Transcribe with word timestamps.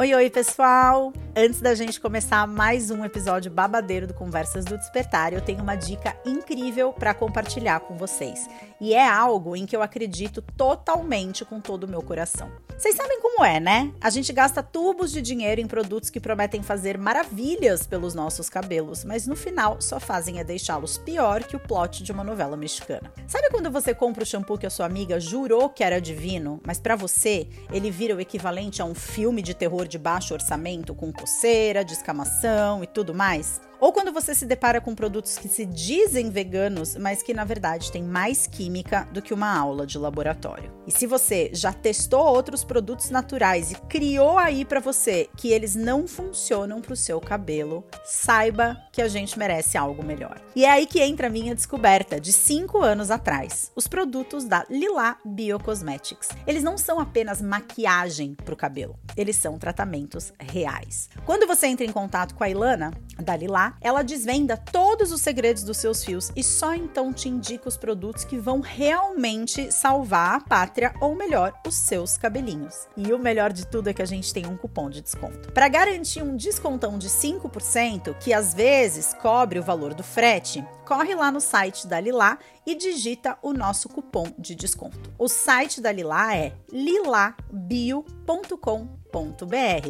Oi, 0.00 0.14
oi, 0.14 0.30
pessoal! 0.30 1.12
Antes 1.36 1.60
da 1.60 1.74
gente 1.74 2.00
começar 2.00 2.46
mais 2.48 2.90
um 2.90 3.04
episódio 3.04 3.50
babadeiro 3.50 4.06
do 4.06 4.14
Conversas 4.14 4.64
do 4.64 4.76
Despertar, 4.76 5.32
eu 5.32 5.40
tenho 5.40 5.62
uma 5.62 5.76
dica 5.76 6.16
incrível 6.24 6.92
para 6.92 7.14
compartilhar 7.14 7.80
com 7.80 7.96
vocês. 7.96 8.48
E 8.80 8.94
é 8.94 9.06
algo 9.06 9.54
em 9.54 9.66
que 9.66 9.76
eu 9.76 9.82
acredito 9.82 10.42
totalmente 10.42 11.44
com 11.44 11.60
todo 11.60 11.84
o 11.84 11.88
meu 11.88 12.02
coração. 12.02 12.50
Vocês 12.76 12.94
sabem 12.94 13.20
como 13.20 13.44
é, 13.44 13.58
né? 13.58 13.92
A 14.00 14.08
gente 14.08 14.32
gasta 14.32 14.62
tubos 14.62 15.10
de 15.10 15.20
dinheiro 15.20 15.60
em 15.60 15.66
produtos 15.66 16.10
que 16.10 16.20
prometem 16.20 16.62
fazer 16.62 16.96
maravilhas 16.96 17.86
pelos 17.86 18.14
nossos 18.14 18.48
cabelos, 18.48 19.04
mas 19.04 19.26
no 19.26 19.36
final 19.36 19.80
só 19.80 19.98
fazem 19.98 20.38
é 20.38 20.44
deixá-los 20.44 20.96
pior 20.98 21.42
que 21.42 21.56
o 21.56 21.60
plot 21.60 22.02
de 22.02 22.12
uma 22.12 22.24
novela 22.24 22.56
mexicana. 22.56 23.12
Sabe 23.26 23.50
quando 23.50 23.70
você 23.70 23.94
compra 23.94 24.22
o 24.22 24.26
shampoo 24.26 24.58
que 24.58 24.66
a 24.66 24.70
sua 24.70 24.86
amiga 24.86 25.18
jurou 25.20 25.68
que 25.68 25.82
era 25.82 26.00
divino, 26.00 26.60
mas 26.64 26.78
para 26.78 26.94
você 26.94 27.48
ele 27.72 27.90
vira 27.90 28.14
o 28.14 28.20
equivalente 28.20 28.80
a 28.80 28.84
um 28.84 28.94
filme 28.94 29.42
de 29.42 29.54
terror 29.54 29.86
de 29.86 29.98
baixo 29.98 30.34
orçamento 30.34 30.94
com 30.94 31.12
coceira, 31.18 31.84
descamação 31.84 32.82
e 32.82 32.86
tudo 32.86 33.14
mais? 33.14 33.60
Ou 33.80 33.92
quando 33.92 34.12
você 34.12 34.34
se 34.34 34.44
depara 34.44 34.80
com 34.80 34.94
produtos 34.94 35.38
que 35.38 35.48
se 35.48 35.64
dizem 35.64 36.30
veganos, 36.30 36.96
mas 36.96 37.22
que 37.22 37.32
na 37.32 37.44
verdade 37.44 37.92
têm 37.92 38.02
mais 38.02 38.46
química 38.46 39.08
do 39.12 39.22
que 39.22 39.32
uma 39.32 39.56
aula 39.56 39.86
de 39.86 39.98
laboratório. 39.98 40.72
E 40.86 40.90
se 40.90 41.06
você 41.06 41.50
já 41.52 41.72
testou 41.72 42.24
outros 42.26 42.64
produtos 42.64 43.10
naturais 43.10 43.70
e 43.70 43.76
criou 43.82 44.36
aí 44.36 44.64
para 44.64 44.80
você 44.80 45.28
que 45.36 45.52
eles 45.52 45.74
não 45.74 46.08
funcionam 46.08 46.80
para 46.80 46.92
o 46.92 46.96
seu 46.96 47.20
cabelo, 47.20 47.84
saiba 48.04 48.76
que 48.92 49.00
a 49.00 49.08
gente 49.08 49.38
merece 49.38 49.78
algo 49.78 50.04
melhor. 50.04 50.40
E 50.56 50.64
é 50.64 50.70
aí 50.70 50.86
que 50.86 51.00
entra 51.00 51.28
a 51.28 51.30
minha 51.30 51.54
descoberta 51.54 52.20
de 52.20 52.32
5 52.32 52.82
anos 52.82 53.10
atrás: 53.10 53.70
os 53.76 53.86
produtos 53.86 54.44
da 54.44 54.66
Lila 54.68 55.16
Biocosmetics. 55.24 56.30
Eles 56.46 56.62
não 56.62 56.76
são 56.76 56.98
apenas 56.98 57.40
maquiagem 57.40 58.34
para 58.34 58.54
o 58.54 58.56
cabelo, 58.56 58.98
eles 59.16 59.36
são 59.36 59.58
tratamentos 59.58 60.32
reais. 60.38 61.08
Quando 61.24 61.46
você 61.46 61.68
entra 61.68 61.86
em 61.86 61.92
contato 61.92 62.34
com 62.34 62.42
a 62.42 62.50
Ilana, 62.50 62.92
da 63.22 63.36
Lila, 63.36 63.67
ela 63.80 64.02
desvenda 64.02 64.56
todos 64.56 65.12
os 65.12 65.20
segredos 65.20 65.62
dos 65.62 65.76
seus 65.76 66.04
fios 66.04 66.30
e 66.34 66.42
só 66.42 66.74
então 66.74 67.12
te 67.12 67.28
indica 67.28 67.68
os 67.68 67.76
produtos 67.76 68.24
que 68.24 68.36
vão 68.36 68.60
realmente 68.60 69.72
salvar 69.72 70.36
a 70.36 70.40
pátria 70.40 70.94
ou 71.00 71.14
melhor, 71.14 71.52
os 71.66 71.74
seus 71.74 72.16
cabelinhos. 72.16 72.86
E 72.96 73.12
o 73.12 73.18
melhor 73.18 73.52
de 73.52 73.66
tudo 73.66 73.88
é 73.88 73.94
que 73.94 74.02
a 74.02 74.06
gente 74.06 74.32
tem 74.32 74.46
um 74.46 74.56
cupom 74.56 74.90
de 74.90 75.00
desconto. 75.00 75.52
Para 75.52 75.68
garantir 75.68 76.22
um 76.22 76.36
descontão 76.36 76.98
de 76.98 77.08
5%, 77.08 78.16
que 78.18 78.32
às 78.32 78.54
vezes 78.54 79.14
cobre 79.14 79.58
o 79.58 79.62
valor 79.62 79.94
do 79.94 80.02
frete, 80.02 80.64
corre 80.88 81.14
lá 81.14 81.30
no 81.30 81.38
site 81.38 81.86
da 81.86 82.00
Lilá 82.00 82.38
e 82.66 82.74
digita 82.74 83.36
o 83.42 83.52
nosso 83.52 83.90
cupom 83.90 84.24
de 84.38 84.54
desconto. 84.54 85.12
O 85.18 85.28
site 85.28 85.82
da 85.82 85.92
Lilá 85.92 86.34
é 86.34 86.54
lilabio.com.br. 86.72 88.08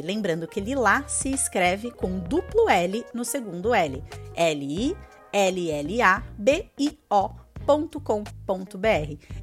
Lembrando 0.02 0.48
que 0.48 0.60
Lilá 0.60 1.06
se 1.06 1.30
escreve 1.30 1.92
com 1.92 2.18
duplo 2.18 2.68
L 2.68 3.06
no 3.14 3.24
segundo 3.24 3.72
L. 3.72 4.02
L-I-L-L-A-B-I-O.com.br. 4.34 4.96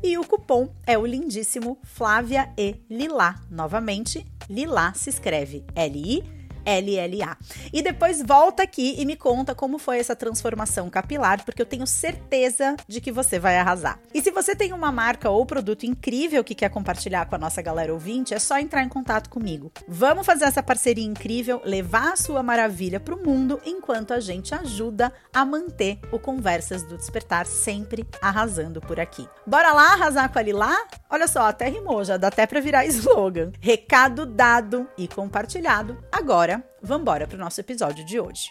E 0.03 0.17
o 0.17 0.27
cupom 0.27 0.75
é 0.85 0.97
o 0.97 1.05
lindíssimo 1.05 1.79
Flávia 1.83 2.53
e 2.57 2.75
Lilá. 2.89 3.41
Novamente, 3.49 4.29
Lilá 4.49 4.93
se 4.93 5.09
escreve 5.09 5.65
L-I 5.73 6.44
LLA. 6.65 7.37
E 7.71 7.81
depois 7.81 8.21
volta 8.21 8.63
aqui 8.63 8.95
e 8.97 9.05
me 9.05 9.15
conta 9.15 9.53
como 9.53 9.77
foi 9.77 9.99
essa 9.99 10.15
transformação 10.15 10.89
capilar, 10.89 11.43
porque 11.45 11.61
eu 11.61 11.65
tenho 11.65 11.85
certeza 11.85 12.75
de 12.87 12.99
que 12.99 13.11
você 13.11 13.39
vai 13.39 13.57
arrasar. 13.57 13.99
E 14.13 14.21
se 14.21 14.31
você 14.31 14.55
tem 14.55 14.73
uma 14.73 14.91
marca 14.91 15.29
ou 15.29 15.45
produto 15.45 15.85
incrível 15.85 16.43
que 16.43 16.55
quer 16.55 16.69
compartilhar 16.69 17.25
com 17.27 17.35
a 17.35 17.37
nossa 17.37 17.61
galera 17.61 17.93
ouvinte, 17.93 18.33
é 18.33 18.39
só 18.39 18.57
entrar 18.57 18.83
em 18.83 18.89
contato 18.89 19.29
comigo. 19.29 19.71
Vamos 19.87 20.25
fazer 20.25 20.45
essa 20.45 20.63
parceria 20.63 21.05
incrível, 21.05 21.61
levar 21.63 22.13
a 22.13 22.17
sua 22.17 22.41
maravilha 22.41 22.99
para 22.99 23.15
o 23.15 23.23
mundo 23.23 23.61
enquanto 23.65 24.13
a 24.13 24.19
gente 24.19 24.53
ajuda 24.55 25.13
a 25.33 25.45
manter 25.45 25.99
o 26.11 26.19
Conversas 26.19 26.83
do 26.83 26.97
Despertar 26.97 27.45
sempre 27.45 28.05
arrasando 28.21 28.81
por 28.81 28.99
aqui. 28.99 29.27
Bora 29.45 29.71
lá 29.73 29.93
arrasar 29.93 30.31
com 30.31 30.39
a 30.39 30.41
Lilá? 30.41 30.75
Olha 31.09 31.27
só, 31.27 31.47
até 31.47 31.67
rimou, 31.67 32.03
já 32.03 32.17
dá 32.17 32.27
até 32.27 32.47
para 32.47 32.59
virar 32.59 32.85
slogan. 32.87 33.51
Recado 33.59 34.25
dado 34.25 34.87
e 34.97 35.07
compartilhado. 35.07 35.97
Agora 36.11 36.54
agora, 36.55 36.63
vambora 36.81 37.27
para 37.27 37.35
o 37.35 37.39
nosso 37.39 37.59
episódio 37.59 38.05
de 38.05 38.19
hoje. 38.19 38.49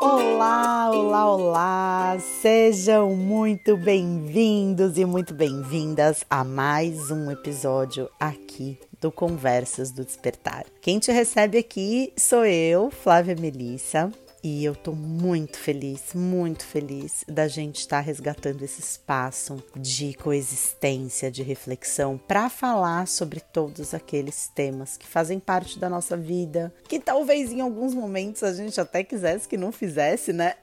Olá, 0.00 0.90
olá, 0.90 1.34
olá! 1.34 2.18
Sejam 2.40 3.14
muito 3.14 3.76
bem-vindos 3.76 4.98
e 4.98 5.04
muito 5.04 5.32
bem-vindas 5.32 6.24
a 6.28 6.42
mais 6.44 7.10
um 7.10 7.30
episódio 7.30 8.10
aqui 8.18 8.78
do 9.00 9.10
Conversas 9.10 9.90
do 9.90 10.04
Despertar. 10.04 10.64
Quem 10.80 10.98
te 10.98 11.12
recebe 11.12 11.58
aqui 11.58 12.12
sou 12.16 12.44
eu, 12.44 12.90
Flávia 12.90 13.36
Melissa, 13.36 14.12
e 14.42 14.64
eu 14.64 14.74
tô 14.74 14.92
muito 14.92 15.56
feliz, 15.56 16.14
muito 16.14 16.64
feliz 16.64 17.24
da 17.28 17.46
gente 17.46 17.78
estar 17.80 17.98
tá 17.98 18.02
resgatando 18.02 18.62
esse 18.62 18.80
espaço 18.80 19.62
de 19.76 20.14
coexistência, 20.14 21.30
de 21.30 21.42
reflexão, 21.42 22.18
para 22.18 22.48
falar 22.48 23.06
sobre 23.06 23.40
todos 23.40 23.94
aqueles 23.94 24.48
temas 24.48 24.96
que 24.96 25.06
fazem 25.06 25.38
parte 25.38 25.78
da 25.78 25.88
nossa 25.88 26.16
vida, 26.16 26.74
que 26.88 26.98
talvez 26.98 27.52
em 27.52 27.60
alguns 27.60 27.94
momentos 27.94 28.42
a 28.42 28.52
gente 28.52 28.80
até 28.80 29.04
quisesse 29.04 29.48
que 29.48 29.56
não 29.56 29.70
fizesse, 29.70 30.32
né? 30.32 30.54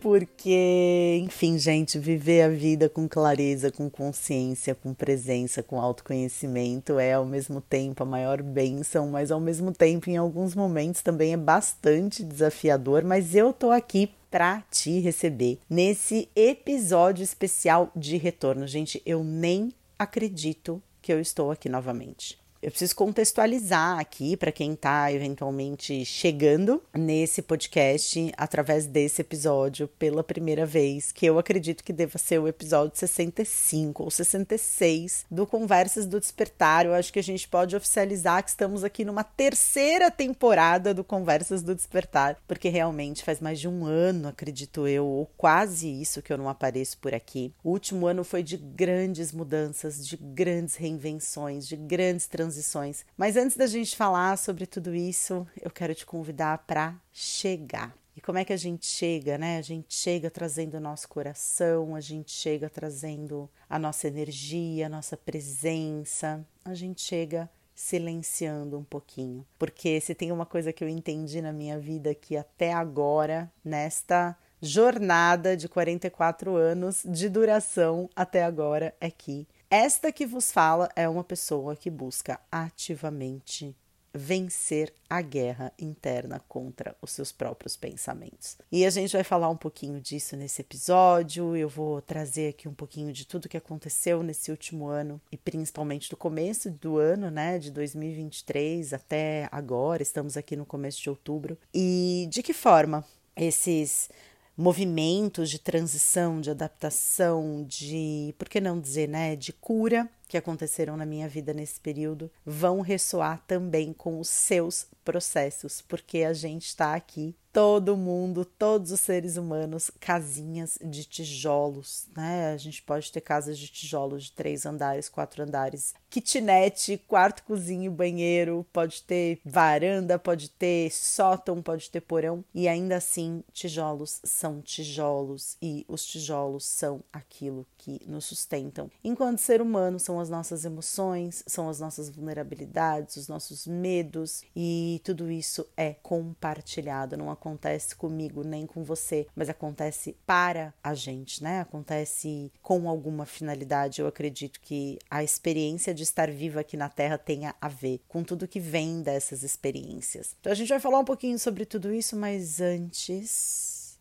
Porque, 0.00 1.20
enfim, 1.24 1.58
gente, 1.58 1.98
viver 1.98 2.42
a 2.42 2.48
vida 2.48 2.88
com 2.88 3.08
clareza, 3.08 3.72
com 3.72 3.90
consciência, 3.90 4.74
com 4.74 4.94
presença, 4.94 5.60
com 5.60 5.80
autoconhecimento 5.80 7.00
é 7.00 7.14
ao 7.14 7.24
mesmo 7.24 7.60
tempo 7.60 8.02
a 8.02 8.06
maior 8.06 8.40
bênção, 8.40 9.08
mas 9.08 9.32
ao 9.32 9.40
mesmo 9.40 9.72
tempo, 9.72 10.08
em 10.08 10.16
alguns 10.16 10.54
momentos, 10.54 11.02
também 11.02 11.32
é 11.32 11.36
bastante 11.36 12.22
desafiador. 12.22 13.02
Mas 13.02 13.34
eu 13.34 13.52
tô 13.52 13.70
aqui 13.70 14.10
para 14.30 14.62
te 14.70 15.00
receber 15.00 15.58
nesse 15.68 16.28
episódio 16.36 17.24
especial 17.24 17.90
de 17.96 18.16
retorno. 18.16 18.66
Gente, 18.68 19.02
eu 19.04 19.24
nem 19.24 19.72
acredito 19.98 20.80
que 21.02 21.12
eu 21.12 21.20
estou 21.20 21.50
aqui 21.50 21.68
novamente. 21.68 22.38
Eu 22.60 22.70
preciso 22.70 22.96
contextualizar 22.96 24.00
aqui 24.00 24.36
para 24.36 24.50
quem 24.50 24.72
está 24.72 25.12
eventualmente 25.12 26.04
chegando 26.04 26.82
nesse 26.92 27.40
podcast 27.40 28.32
através 28.36 28.84
desse 28.84 29.20
episódio 29.20 29.86
pela 29.86 30.24
primeira 30.24 30.66
vez, 30.66 31.12
que 31.12 31.24
eu 31.24 31.38
acredito 31.38 31.84
que 31.84 31.92
deva 31.92 32.18
ser 32.18 32.40
o 32.40 32.48
episódio 32.48 32.98
65 32.98 34.02
ou 34.02 34.10
66 34.10 35.24
do 35.30 35.46
Conversas 35.46 36.04
do 36.04 36.18
Despertar. 36.18 36.84
Eu 36.84 36.94
acho 36.94 37.12
que 37.12 37.20
a 37.20 37.22
gente 37.22 37.46
pode 37.46 37.76
oficializar 37.76 38.42
que 38.42 38.50
estamos 38.50 38.82
aqui 38.82 39.04
numa 39.04 39.22
terceira 39.22 40.10
temporada 40.10 40.92
do 40.92 41.04
Conversas 41.04 41.62
do 41.62 41.76
Despertar, 41.76 42.38
porque 42.48 42.68
realmente 42.68 43.22
faz 43.22 43.38
mais 43.38 43.60
de 43.60 43.68
um 43.68 43.86
ano, 43.86 44.26
acredito 44.26 44.88
eu, 44.88 45.06
ou 45.06 45.30
quase 45.36 45.88
isso 45.88 46.20
que 46.20 46.32
eu 46.32 46.38
não 46.38 46.48
apareço 46.48 46.98
por 46.98 47.14
aqui. 47.14 47.54
O 47.62 47.70
último 47.70 48.08
ano 48.08 48.24
foi 48.24 48.42
de 48.42 48.56
grandes 48.56 49.30
mudanças, 49.30 50.04
de 50.04 50.16
grandes 50.16 50.74
reinvenções, 50.74 51.68
de 51.68 51.76
grandes 51.76 52.26
transformações 52.26 52.47
transições. 52.48 53.04
Mas 53.16 53.36
antes 53.36 53.56
da 53.56 53.66
gente 53.66 53.94
falar 53.96 54.36
sobre 54.38 54.66
tudo 54.66 54.94
isso, 54.94 55.46
eu 55.60 55.70
quero 55.70 55.94
te 55.94 56.06
convidar 56.06 56.58
para 56.66 56.94
chegar. 57.12 57.94
E 58.16 58.20
como 58.20 58.38
é 58.38 58.44
que 58.44 58.52
a 58.52 58.56
gente 58.56 58.86
chega, 58.86 59.38
né? 59.38 59.58
A 59.58 59.62
gente 59.62 59.94
chega 59.94 60.30
trazendo 60.30 60.78
o 60.78 60.80
nosso 60.80 61.08
coração, 61.08 61.94
a 61.94 62.00
gente 62.00 62.32
chega 62.32 62.68
trazendo 62.68 63.48
a 63.68 63.78
nossa 63.78 64.08
energia, 64.08 64.86
a 64.86 64.88
nossa 64.88 65.16
presença, 65.16 66.44
a 66.64 66.74
gente 66.74 67.00
chega 67.00 67.48
silenciando 67.74 68.76
um 68.76 68.82
pouquinho. 68.82 69.46
Porque 69.56 70.00
se 70.00 70.14
tem 70.14 70.32
uma 70.32 70.44
coisa 70.44 70.72
que 70.72 70.82
eu 70.82 70.88
entendi 70.88 71.40
na 71.40 71.52
minha 71.52 71.78
vida 71.78 72.12
que 72.12 72.36
até 72.36 72.72
agora, 72.72 73.48
nesta 73.64 74.36
jornada 74.60 75.56
de 75.56 75.68
44 75.68 76.56
anos 76.56 77.04
de 77.04 77.28
duração 77.28 78.10
até 78.16 78.42
agora, 78.42 78.92
é 79.00 79.08
que 79.12 79.46
esta 79.70 80.10
que 80.10 80.26
vos 80.26 80.50
fala 80.50 80.88
é 80.96 81.08
uma 81.08 81.24
pessoa 81.24 81.76
que 81.76 81.90
busca 81.90 82.40
ativamente 82.50 83.76
vencer 84.14 84.92
a 85.08 85.20
guerra 85.20 85.72
interna 85.78 86.40
contra 86.48 86.96
os 87.00 87.12
seus 87.12 87.30
próprios 87.30 87.76
pensamentos. 87.76 88.56
E 88.72 88.84
a 88.84 88.90
gente 88.90 89.12
vai 89.12 89.22
falar 89.22 89.48
um 89.48 89.56
pouquinho 89.56 90.00
disso 90.00 90.36
nesse 90.36 90.62
episódio. 90.62 91.56
Eu 91.56 91.68
vou 91.68 92.00
trazer 92.00 92.48
aqui 92.48 92.68
um 92.68 92.74
pouquinho 92.74 93.12
de 93.12 93.26
tudo 93.26 93.48
que 93.48 93.56
aconteceu 93.56 94.22
nesse 94.22 94.50
último 94.50 94.86
ano 94.86 95.20
e 95.30 95.36
principalmente 95.36 96.10
do 96.10 96.16
começo 96.16 96.70
do 96.70 96.98
ano, 96.98 97.30
né, 97.30 97.58
de 97.58 97.70
2023 97.70 98.92
até 98.92 99.48
agora. 99.52 100.02
Estamos 100.02 100.36
aqui 100.36 100.56
no 100.56 100.66
começo 100.66 101.00
de 101.00 101.10
outubro. 101.10 101.58
E 101.72 102.26
de 102.30 102.42
que 102.42 102.52
forma 102.52 103.04
esses 103.36 104.10
movimentos 104.58 105.50
de 105.50 105.60
transição, 105.60 106.40
de 106.40 106.50
adaptação, 106.50 107.64
de, 107.64 108.34
por 108.36 108.48
que 108.48 108.60
não 108.60 108.80
dizer, 108.80 109.08
né, 109.08 109.36
de 109.36 109.52
cura 109.52 110.10
que 110.26 110.36
aconteceram 110.36 110.96
na 110.96 111.06
minha 111.06 111.28
vida 111.28 111.54
nesse 111.54 111.80
período, 111.80 112.28
vão 112.44 112.80
ressoar 112.80 113.40
também 113.46 113.92
com 113.92 114.18
os 114.18 114.28
seus 114.28 114.88
processos, 115.04 115.80
porque 115.80 116.24
a 116.24 116.32
gente 116.32 116.66
está 116.66 116.94
aqui 116.94 117.36
todo 117.52 117.96
mundo, 117.96 118.44
todos 118.44 118.92
os 118.92 119.00
seres 119.00 119.36
humanos, 119.36 119.90
casinhas 120.00 120.78
de 120.82 121.04
tijolos, 121.04 122.06
né? 122.16 122.52
A 122.52 122.56
gente 122.56 122.82
pode 122.82 123.10
ter 123.10 123.20
casas 123.20 123.58
de 123.58 123.68
tijolos 123.68 124.24
de 124.24 124.32
três 124.32 124.66
andares, 124.66 125.08
quatro 125.08 125.42
andares, 125.42 125.94
kitnet, 126.10 126.98
quarto, 127.06 127.42
cozinha, 127.42 127.90
banheiro, 127.90 128.66
pode 128.72 129.02
ter 129.02 129.40
varanda, 129.44 130.18
pode 130.18 130.50
ter 130.50 130.90
sótão, 130.90 131.62
pode 131.62 131.90
ter 131.90 132.00
porão, 132.00 132.44
e 132.54 132.68
ainda 132.68 132.96
assim, 132.96 133.42
tijolos 133.52 134.20
são 134.24 134.60
tijolos 134.60 135.56
e 135.60 135.84
os 135.88 136.04
tijolos 136.06 136.64
são 136.64 137.02
aquilo 137.12 137.66
que 137.76 138.00
nos 138.06 138.24
sustentam. 138.24 138.90
Enquanto 139.02 139.38
ser 139.38 139.60
humano, 139.60 139.98
são 139.98 140.20
as 140.20 140.28
nossas 140.28 140.64
emoções, 140.64 141.42
são 141.46 141.68
as 141.68 141.80
nossas 141.80 142.08
vulnerabilidades, 142.08 143.16
os 143.16 143.28
nossos 143.28 143.66
medos, 143.66 144.42
e 144.54 145.00
tudo 145.04 145.30
isso 145.30 145.66
é 145.76 145.94
compartilhado, 145.94 147.16
não 147.16 147.30
acontece 147.38 147.94
comigo 147.94 148.42
nem 148.42 148.66
com 148.66 148.84
você, 148.84 149.26
mas 149.34 149.48
acontece 149.48 150.16
para 150.26 150.74
a 150.82 150.94
gente, 150.94 151.42
né? 151.42 151.60
Acontece 151.60 152.52
com 152.60 152.88
alguma 152.88 153.24
finalidade. 153.24 154.00
Eu 154.00 154.06
acredito 154.06 154.60
que 154.60 154.98
a 155.08 155.22
experiência 155.22 155.94
de 155.94 156.02
estar 156.02 156.30
viva 156.30 156.60
aqui 156.60 156.76
na 156.76 156.88
Terra 156.88 157.16
tenha 157.16 157.54
a 157.60 157.68
ver 157.68 158.00
com 158.08 158.24
tudo 158.24 158.48
que 158.48 158.60
vem 158.60 159.00
dessas 159.00 159.42
experiências. 159.42 160.36
Então 160.40 160.52
a 160.52 160.54
gente 160.54 160.68
vai 160.68 160.80
falar 160.80 160.98
um 160.98 161.04
pouquinho 161.04 161.38
sobre 161.38 161.64
tudo 161.64 161.92
isso, 161.92 162.16
mas 162.16 162.60
antes. 162.60 163.98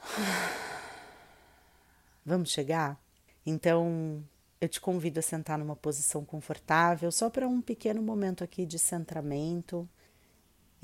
Vamos 2.24 2.50
chegar? 2.50 3.00
Então, 3.44 4.24
eu 4.60 4.68
te 4.68 4.80
convido 4.80 5.20
a 5.20 5.22
sentar 5.22 5.58
numa 5.58 5.76
posição 5.76 6.24
confortável, 6.24 7.12
só 7.12 7.30
para 7.30 7.46
um 7.46 7.60
pequeno 7.60 8.02
momento 8.02 8.42
aqui 8.42 8.66
de 8.66 8.78
centramento 8.78 9.88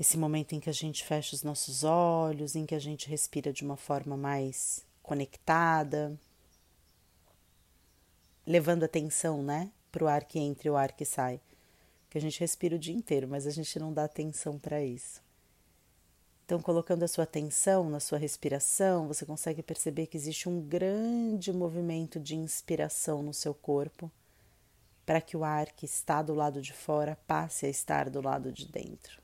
esse 0.03 0.17
momento 0.17 0.53
em 0.53 0.59
que 0.59 0.69
a 0.69 0.73
gente 0.73 1.01
fecha 1.05 1.33
os 1.33 1.43
nossos 1.43 1.85
olhos, 1.85 2.57
em 2.57 2.65
que 2.65 2.75
a 2.75 2.79
gente 2.79 3.07
respira 3.07 3.53
de 3.53 3.63
uma 3.63 3.77
forma 3.77 4.17
mais 4.17 4.85
conectada, 5.01 6.19
levando 8.45 8.83
atenção, 8.83 9.41
né, 9.41 9.71
para 9.89 10.03
o 10.03 10.07
ar 10.09 10.25
que 10.25 10.37
entra 10.39 10.67
e 10.67 10.71
o 10.71 10.75
ar 10.75 10.91
que 10.91 11.05
sai. 11.05 11.39
Que 12.09 12.17
a 12.17 12.21
gente 12.21 12.37
respira 12.37 12.75
o 12.75 12.79
dia 12.79 12.93
inteiro, 12.93 13.29
mas 13.29 13.47
a 13.47 13.49
gente 13.49 13.79
não 13.79 13.93
dá 13.93 14.03
atenção 14.03 14.59
para 14.59 14.83
isso. 14.83 15.21
Então, 16.45 16.61
colocando 16.61 17.03
a 17.03 17.07
sua 17.07 17.23
atenção 17.23 17.89
na 17.89 18.01
sua 18.01 18.17
respiração, 18.17 19.07
você 19.07 19.25
consegue 19.25 19.63
perceber 19.63 20.07
que 20.07 20.17
existe 20.17 20.49
um 20.49 20.59
grande 20.59 21.53
movimento 21.53 22.19
de 22.19 22.35
inspiração 22.35 23.23
no 23.23 23.33
seu 23.33 23.53
corpo, 23.53 24.11
para 25.05 25.21
que 25.21 25.37
o 25.37 25.45
ar 25.45 25.71
que 25.71 25.85
está 25.85 26.21
do 26.21 26.33
lado 26.33 26.61
de 26.61 26.73
fora 26.73 27.17
passe 27.25 27.65
a 27.65 27.69
estar 27.69 28.09
do 28.09 28.21
lado 28.21 28.51
de 28.51 28.67
dentro. 28.67 29.22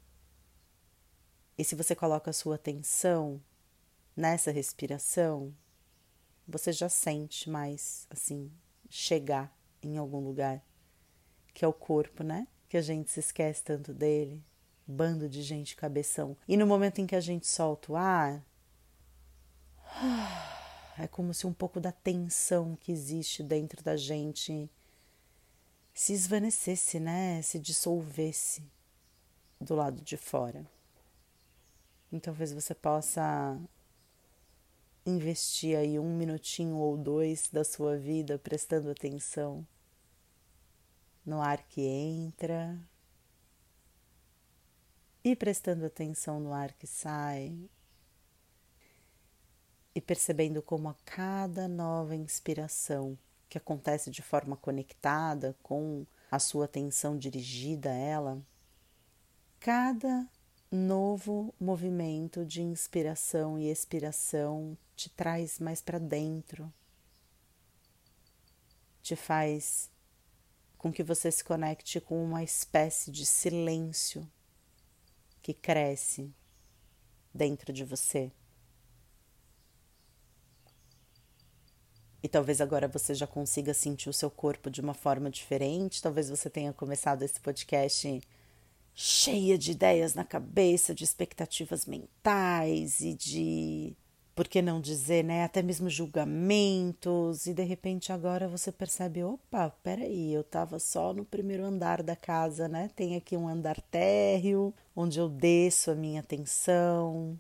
E 1.60 1.64
se 1.66 1.76
você 1.76 1.94
coloca 1.94 2.30
a 2.30 2.34
sua 2.34 2.56
atenção 2.56 3.44
nessa 4.16 4.50
respiração, 4.50 5.54
você 6.48 6.72
já 6.72 6.88
sente 6.88 7.50
mais 7.50 8.08
assim 8.10 8.50
chegar 8.90 9.54
em 9.84 9.98
algum 9.98 10.22
lugar, 10.22 10.64
que 11.54 11.66
é 11.66 11.68
o 11.68 11.74
corpo, 11.74 12.24
né? 12.24 12.48
Que 12.70 12.78
a 12.78 12.82
gente 12.82 13.12
se 13.12 13.20
esquece 13.20 13.62
tanto 13.62 13.94
dele, 13.94 14.42
bando 14.88 15.28
de 15.28 15.42
gente 15.42 15.76
cabeção. 15.76 16.38
E 16.48 16.56
no 16.56 16.66
momento 16.66 17.02
em 17.02 17.06
que 17.06 17.16
a 17.16 17.20
gente 17.20 17.46
solta 17.46 17.92
o 17.92 17.98
ar, 17.98 18.42
é 20.98 21.10
como 21.10 21.34
se 21.34 21.46
um 21.46 21.54
pouco 21.54 21.82
da 21.82 21.92
tensão 21.92 22.78
que 22.78 22.90
existe 22.90 23.44
dentro 23.44 23.84
da 23.84 23.98
gente 23.98 24.72
se 25.94 26.14
esvanecesse, 26.14 27.02
né? 27.02 27.42
Se 27.42 27.60
dissolvesse 27.60 28.64
do 29.60 29.76
lado 29.76 30.02
de 30.02 30.16
fora. 30.16 30.66
Então, 32.12 32.34
talvez 32.34 32.52
você 32.52 32.74
possa 32.74 33.60
investir 35.06 35.78
aí 35.78 36.00
um 36.00 36.16
minutinho 36.16 36.76
ou 36.76 36.98
dois 36.98 37.50
da 37.52 37.64
sua 37.64 37.98
vida 37.98 38.38
prestando 38.38 38.90
atenção 38.90 39.66
no 41.26 41.42
ar 41.42 41.62
que 41.64 41.82
entra 41.82 42.80
e 45.24 45.36
prestando 45.36 45.86
atenção 45.86 46.40
no 46.40 46.54
ar 46.54 46.74
que 46.74 46.88
sai 46.88 47.70
e 49.94 50.02
percebendo 50.02 50.62
como 50.62 50.90
a 50.90 50.96
cada 51.06 51.68
nova 51.68 52.16
inspiração 52.16 53.18
que 53.48 53.58
acontece 53.58 54.10
de 54.10 54.22
forma 54.22 54.56
conectada 54.56 55.56
com 55.62 56.06
a 56.32 56.40
sua 56.40 56.66
atenção 56.66 57.18
dirigida 57.18 57.90
a 57.90 57.96
ela, 57.96 58.42
cada 59.60 60.28
novo 60.72 61.54
movimento 61.60 62.46
de 62.46 62.62
inspiração 62.62 63.58
e 63.58 63.70
expiração 63.70 64.78
te 64.96 65.10
traz 65.10 65.60
mais 65.60 65.82
para 65.82 65.98
dentro, 65.98 66.72
te 69.02 69.16
faz 69.16 69.90
com 70.78 70.92
que 70.92 71.04
você 71.04 71.32
se 71.32 71.44
conecte 71.44 72.00
com 72.00 72.24
uma 72.24 72.44
espécie 72.44 73.12
de 73.12 73.26
silêncio 73.26 74.30
que 75.42 75.54
cresce 75.54 76.32
dentro 77.34 77.74
de 77.74 77.84
você. 77.84 78.32
E 82.22 82.28
talvez 82.28 82.62
agora 82.62 82.88
você 82.88 83.16
já 83.16 83.26
consiga 83.26 83.74
sentir 83.74 84.10
o 84.10 84.14
seu 84.14 84.30
corpo 84.30 84.70
de 84.70 84.82
uma 84.82 84.94
forma 84.94 85.30
diferente. 85.30 86.02
Talvez 86.02 86.30
você 86.30 86.50
tenha 86.50 86.74
começado 86.74 87.24
esse 87.24 87.40
podcast 87.40 88.22
cheia 89.02 89.58
de 89.58 89.72
ideias 89.72 90.14
na 90.14 90.26
cabeça, 90.26 90.94
de 90.94 91.06
expectativas 91.06 91.86
mentais 91.86 93.00
e 93.00 93.14
de, 93.14 93.96
por 94.36 94.46
que 94.46 94.62
não 94.62 94.82
dizer, 94.82 95.24
né, 95.24 95.46
até 95.46 95.62
mesmo 95.62 95.90
julgamentos, 95.90 97.46
e 97.48 97.54
de 97.54 97.64
repente 97.64 98.12
agora 98.12 98.46
você 98.46 98.74
percebe, 98.74 99.24
opa, 99.24 99.70
peraí, 99.82 100.34
eu 100.34 100.42
estava 100.42 100.80
só 100.80 101.14
no 101.14 101.24
primeiro 101.24 101.64
andar 101.64 102.04
da 102.04 102.14
casa, 102.14 102.68
né? 102.68 102.90
Tem 102.94 103.16
aqui 103.16 103.38
um 103.38 103.48
andar 103.48 103.80
térreo, 103.84 104.74
onde 104.94 105.18
eu 105.18 105.30
desço 105.30 105.92
a 105.92 105.96
minha 105.96 106.20
atenção 106.20 107.40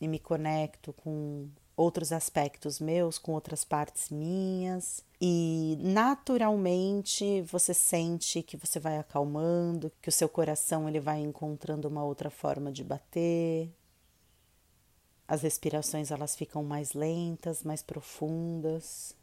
e 0.00 0.06
me 0.06 0.20
conecto 0.20 0.92
com 0.92 1.48
outros 1.76 2.10
aspectos 2.10 2.80
meus, 2.80 3.18
com 3.18 3.32
outras 3.32 3.64
partes 3.64 4.08
minhas. 4.10 5.04
E 5.20 5.76
naturalmente 5.80 7.42
você 7.42 7.74
sente 7.74 8.42
que 8.42 8.56
você 8.56 8.80
vai 8.80 8.98
acalmando, 8.98 9.92
que 10.00 10.08
o 10.08 10.12
seu 10.12 10.28
coração 10.28 10.88
ele 10.88 11.00
vai 11.00 11.20
encontrando 11.20 11.88
uma 11.88 12.04
outra 12.04 12.30
forma 12.30 12.72
de 12.72 12.82
bater. 12.82 13.70
As 15.28 15.42
respirações 15.42 16.10
elas 16.10 16.36
ficam 16.36 16.62
mais 16.62 16.92
lentas, 16.92 17.62
mais 17.62 17.82
profundas. 17.82 19.14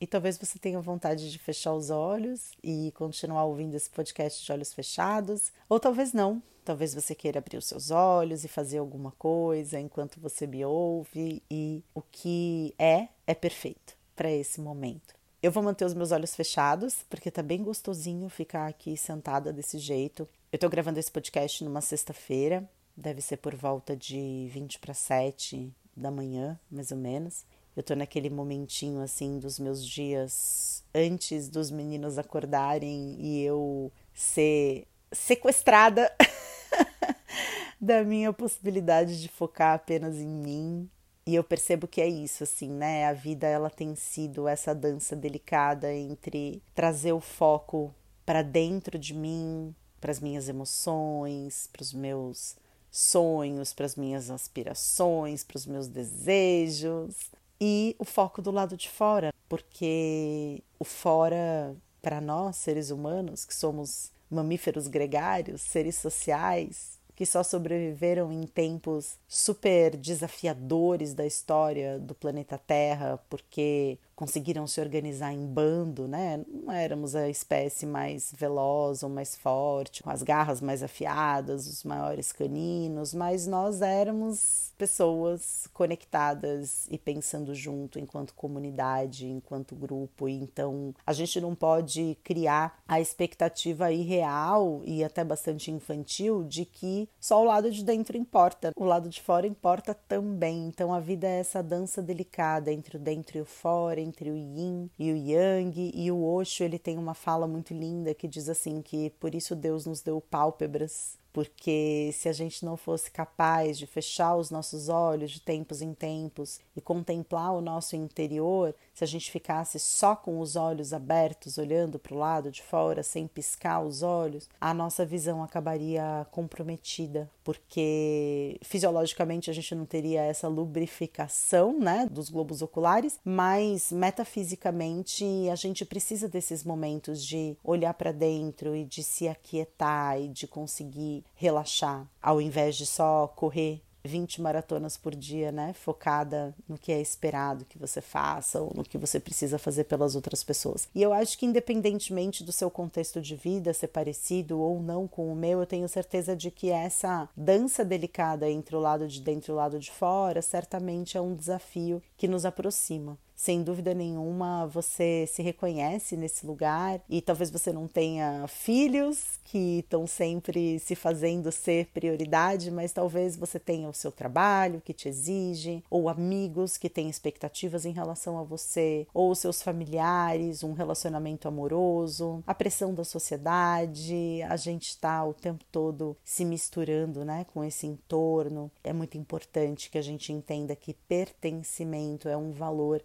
E 0.00 0.06
talvez 0.06 0.36
você 0.36 0.58
tenha 0.58 0.80
vontade 0.80 1.30
de 1.30 1.38
fechar 1.38 1.72
os 1.72 1.90
olhos 1.90 2.52
e 2.62 2.92
continuar 2.96 3.44
ouvindo 3.44 3.74
esse 3.74 3.88
podcast 3.88 4.44
de 4.44 4.52
olhos 4.52 4.74
fechados, 4.74 5.52
ou 5.68 5.80
talvez 5.80 6.12
não. 6.12 6.42
Talvez 6.64 6.94
você 6.94 7.14
queira 7.14 7.38
abrir 7.38 7.56
os 7.56 7.66
seus 7.66 7.90
olhos 7.90 8.44
e 8.44 8.48
fazer 8.48 8.78
alguma 8.78 9.12
coisa 9.12 9.78
enquanto 9.78 10.20
você 10.20 10.46
me 10.46 10.64
ouve, 10.64 11.42
e 11.50 11.82
o 11.94 12.02
que 12.02 12.74
é, 12.78 13.08
é 13.26 13.34
perfeito 13.34 13.96
para 14.16 14.30
esse 14.30 14.60
momento. 14.60 15.14
Eu 15.42 15.52
vou 15.52 15.62
manter 15.62 15.84
os 15.84 15.94
meus 15.94 16.10
olhos 16.10 16.34
fechados, 16.34 17.04
porque 17.08 17.30
tá 17.30 17.42
bem 17.42 17.62
gostosinho 17.62 18.28
ficar 18.28 18.66
aqui 18.66 18.96
sentada 18.96 19.52
desse 19.52 19.78
jeito. 19.78 20.28
Eu 20.50 20.58
tô 20.58 20.68
gravando 20.68 20.98
esse 20.98 21.10
podcast 21.10 21.62
numa 21.62 21.80
sexta-feira, 21.80 22.68
deve 22.96 23.20
ser 23.20 23.36
por 23.36 23.54
volta 23.54 23.94
de 23.94 24.48
20 24.50 24.78
para 24.80 24.92
7 24.92 25.72
da 25.96 26.10
manhã, 26.10 26.58
mais 26.70 26.90
ou 26.90 26.98
menos. 26.98 27.44
Eu 27.76 27.82
tô 27.82 27.94
naquele 27.94 28.30
momentinho 28.30 29.02
assim 29.02 29.38
dos 29.38 29.58
meus 29.58 29.86
dias 29.86 30.82
antes 30.94 31.48
dos 31.48 31.70
meninos 31.70 32.18
acordarem 32.18 33.16
e 33.20 33.42
eu 33.42 33.92
ser 34.14 34.86
sequestrada 35.12 36.10
da 37.78 38.02
minha 38.02 38.32
possibilidade 38.32 39.20
de 39.20 39.28
focar 39.28 39.74
apenas 39.74 40.16
em 40.16 40.26
mim. 40.26 40.90
E 41.26 41.34
eu 41.34 41.44
percebo 41.44 41.88
que 41.88 42.00
é 42.00 42.08
isso, 42.08 42.44
assim, 42.44 42.70
né? 42.70 43.06
A 43.06 43.12
vida 43.12 43.46
ela 43.46 43.68
tem 43.68 43.94
sido 43.96 44.46
essa 44.46 44.74
dança 44.74 45.16
delicada 45.16 45.92
entre 45.92 46.62
trazer 46.74 47.12
o 47.12 47.20
foco 47.20 47.92
para 48.24 48.42
dentro 48.42 48.98
de 48.98 49.12
mim, 49.12 49.74
para 50.00 50.12
as 50.12 50.20
minhas 50.20 50.48
emoções, 50.48 51.68
para 51.72 51.82
os 51.82 51.92
meus 51.92 52.56
sonhos, 52.90 53.74
para 53.74 53.86
as 53.86 53.96
minhas 53.96 54.30
aspirações, 54.30 55.42
para 55.42 55.56
os 55.56 55.66
meus 55.66 55.88
desejos, 55.88 57.30
e 57.60 57.96
o 57.98 58.04
foco 58.04 58.42
do 58.42 58.50
lado 58.50 58.76
de 58.76 58.88
fora, 58.88 59.32
porque 59.48 60.62
o 60.78 60.84
fora, 60.84 61.76
para 62.02 62.20
nós, 62.20 62.56
seres 62.56 62.90
humanos, 62.90 63.44
que 63.44 63.54
somos 63.54 64.12
mamíferos 64.30 64.88
gregários, 64.88 65.62
seres 65.62 65.96
sociais, 65.96 66.98
que 67.14 67.24
só 67.24 67.42
sobreviveram 67.42 68.30
em 68.30 68.46
tempos 68.46 69.18
super 69.26 69.96
desafiadores 69.96 71.14
da 71.14 71.24
história 71.24 71.98
do 71.98 72.14
planeta 72.14 72.58
Terra, 72.58 73.18
porque 73.30 73.98
conseguiram 74.16 74.66
se 74.66 74.80
organizar 74.80 75.32
em 75.32 75.46
bando, 75.46 76.08
né? 76.08 76.42
Não 76.48 76.72
éramos 76.72 77.14
a 77.14 77.28
espécie 77.28 77.84
mais 77.84 78.32
veloz 78.36 79.02
ou 79.02 79.10
mais 79.10 79.36
forte, 79.36 80.02
com 80.02 80.10
as 80.10 80.22
garras 80.22 80.62
mais 80.62 80.82
afiadas, 80.82 81.66
os 81.66 81.84
maiores 81.84 82.32
caninos, 82.32 83.12
mas 83.12 83.46
nós 83.46 83.82
éramos 83.82 84.72
pessoas 84.78 85.68
conectadas 85.72 86.86
e 86.90 86.98
pensando 86.98 87.54
junto 87.54 87.98
enquanto 87.98 88.34
comunidade, 88.34 89.26
enquanto 89.26 89.74
grupo. 89.74 90.28
Então 90.28 90.94
a 91.06 91.12
gente 91.12 91.40
não 91.40 91.54
pode 91.54 92.16
criar 92.24 92.78
a 92.88 93.00
expectativa 93.00 93.92
irreal 93.92 94.80
e 94.84 95.04
até 95.04 95.22
bastante 95.22 95.70
infantil 95.70 96.44
de 96.44 96.64
que 96.64 97.08
só 97.20 97.40
o 97.40 97.44
lado 97.44 97.70
de 97.70 97.84
dentro 97.84 98.16
importa, 98.16 98.72
o 98.76 98.84
lado 98.84 99.08
de 99.08 99.20
fora 99.20 99.46
importa 99.46 99.94
também. 99.94 100.68
Então 100.68 100.92
a 100.92 101.00
vida 101.00 101.26
é 101.26 101.40
essa 101.40 101.62
dança 101.62 102.00
delicada 102.00 102.72
entre 102.72 102.96
o 102.96 103.00
dentro 103.00 103.38
e 103.38 103.40
o 103.42 103.44
fora, 103.44 104.00
entre 104.06 104.30
o 104.30 104.36
yin 104.36 104.90
e 104.98 105.12
o 105.12 105.16
yang. 105.16 105.92
E 105.94 106.10
o 106.10 106.24
Osho 106.24 106.62
ele 106.64 106.78
tem 106.78 106.98
uma 106.98 107.14
fala 107.14 107.46
muito 107.46 107.74
linda 107.74 108.14
que 108.14 108.28
diz 108.28 108.48
assim 108.48 108.80
que 108.80 109.10
por 109.20 109.34
isso 109.34 109.54
Deus 109.54 109.86
nos 109.86 110.00
deu 110.02 110.20
pálpebras 110.20 111.18
porque 111.36 112.12
se 112.14 112.30
a 112.30 112.32
gente 112.32 112.64
não 112.64 112.78
fosse 112.78 113.10
capaz 113.10 113.76
de 113.76 113.86
fechar 113.86 114.36
os 114.36 114.50
nossos 114.50 114.88
olhos 114.88 115.32
de 115.32 115.42
tempos 115.42 115.82
em 115.82 115.92
tempos 115.92 116.60
e 116.74 116.80
contemplar 116.80 117.52
o 117.52 117.60
nosso 117.60 117.94
interior, 117.94 118.74
se 118.96 119.04
a 119.04 119.06
gente 119.06 119.30
ficasse 119.30 119.78
só 119.78 120.16
com 120.16 120.40
os 120.40 120.56
olhos 120.56 120.94
abertos, 120.94 121.58
olhando 121.58 121.98
para 121.98 122.14
o 122.14 122.18
lado 122.18 122.50
de 122.50 122.62
fora, 122.62 123.02
sem 123.02 123.26
piscar 123.26 123.84
os 123.84 124.02
olhos, 124.02 124.48
a 124.58 124.72
nossa 124.72 125.04
visão 125.04 125.42
acabaria 125.42 126.26
comprometida, 126.30 127.30
porque 127.44 128.58
fisiologicamente 128.62 129.50
a 129.50 129.52
gente 129.52 129.74
não 129.74 129.84
teria 129.84 130.22
essa 130.22 130.48
lubrificação, 130.48 131.78
né, 131.78 132.08
dos 132.10 132.30
globos 132.30 132.62
oculares, 132.62 133.20
mas 133.22 133.92
metafisicamente 133.92 135.24
a 135.52 135.54
gente 135.56 135.84
precisa 135.84 136.26
desses 136.26 136.64
momentos 136.64 137.22
de 137.22 137.54
olhar 137.62 137.92
para 137.92 138.12
dentro 138.12 138.74
e 138.74 138.86
de 138.86 139.02
se 139.02 139.28
aquietar 139.28 140.18
e 140.18 140.28
de 140.28 140.46
conseguir 140.46 141.22
relaxar, 141.34 142.08
ao 142.22 142.40
invés 142.40 142.76
de 142.76 142.86
só 142.86 143.26
correr 143.36 143.82
20 144.06 144.40
maratonas 144.40 144.96
por 144.96 145.14
dia, 145.14 145.50
né? 145.52 145.72
Focada 145.72 146.54
no 146.68 146.78
que 146.78 146.92
é 146.92 147.00
esperado 147.00 147.64
que 147.64 147.78
você 147.78 148.00
faça 148.00 148.60
ou 148.60 148.72
no 148.74 148.84
que 148.84 148.98
você 148.98 149.18
precisa 149.18 149.58
fazer 149.58 149.84
pelas 149.84 150.14
outras 150.14 150.42
pessoas. 150.42 150.88
E 150.94 151.02
eu 151.02 151.12
acho 151.12 151.38
que, 151.38 151.46
independentemente 151.46 152.44
do 152.44 152.52
seu 152.52 152.70
contexto 152.70 153.20
de 153.20 153.34
vida 153.34 153.74
ser 153.74 153.88
parecido 153.88 154.60
ou 154.60 154.80
não 154.80 155.06
com 155.06 155.32
o 155.32 155.36
meu, 155.36 155.60
eu 155.60 155.66
tenho 155.66 155.88
certeza 155.88 156.36
de 156.36 156.50
que 156.50 156.70
essa 156.70 157.28
dança 157.36 157.84
delicada 157.84 158.48
entre 158.48 158.76
o 158.76 158.80
lado 158.80 159.06
de 159.08 159.20
dentro 159.20 159.52
e 159.52 159.54
o 159.54 159.56
lado 159.56 159.78
de 159.78 159.90
fora 159.90 160.40
certamente 160.40 161.16
é 161.16 161.20
um 161.20 161.34
desafio 161.34 162.02
que 162.16 162.28
nos 162.28 162.44
aproxima 162.44 163.18
sem 163.36 163.62
dúvida 163.62 163.92
nenhuma 163.92 164.66
você 164.66 165.26
se 165.28 165.42
reconhece 165.42 166.16
nesse 166.16 166.46
lugar 166.46 167.00
e 167.08 167.20
talvez 167.20 167.50
você 167.50 167.70
não 167.72 167.86
tenha 167.86 168.46
filhos 168.48 169.38
que 169.44 169.80
estão 169.80 170.06
sempre 170.06 170.78
se 170.78 170.94
fazendo 170.94 171.52
ser 171.52 171.86
prioridade, 171.86 172.70
mas 172.70 172.92
talvez 172.92 173.36
você 173.36 173.60
tenha 173.60 173.88
o 173.88 173.94
seu 173.94 174.10
trabalho 174.10 174.82
que 174.84 174.92
te 174.92 175.08
exige, 175.08 175.84
ou 175.90 176.08
amigos 176.08 176.76
que 176.76 176.88
têm 176.88 177.08
expectativas 177.08 177.84
em 177.84 177.92
relação 177.92 178.38
a 178.38 178.42
você, 178.42 179.06
ou 179.12 179.34
seus 179.34 179.62
familiares, 179.62 180.62
um 180.62 180.72
relacionamento 180.72 181.46
amoroso, 181.46 182.42
a 182.46 182.54
pressão 182.54 182.94
da 182.94 183.04
sociedade, 183.04 184.42
a 184.48 184.56
gente 184.56 184.88
está 184.88 185.24
o 185.24 185.34
tempo 185.34 185.64
todo 185.70 186.16
se 186.24 186.44
misturando 186.44 187.24
né, 187.24 187.46
com 187.52 187.62
esse 187.62 187.86
entorno. 187.86 188.70
É 188.82 188.92
muito 188.92 189.18
importante 189.18 189.90
que 189.90 189.98
a 189.98 190.02
gente 190.02 190.32
entenda 190.32 190.74
que 190.74 190.94
pertencimento 190.94 192.28
é 192.28 192.36
um 192.36 192.52
valor 192.52 193.02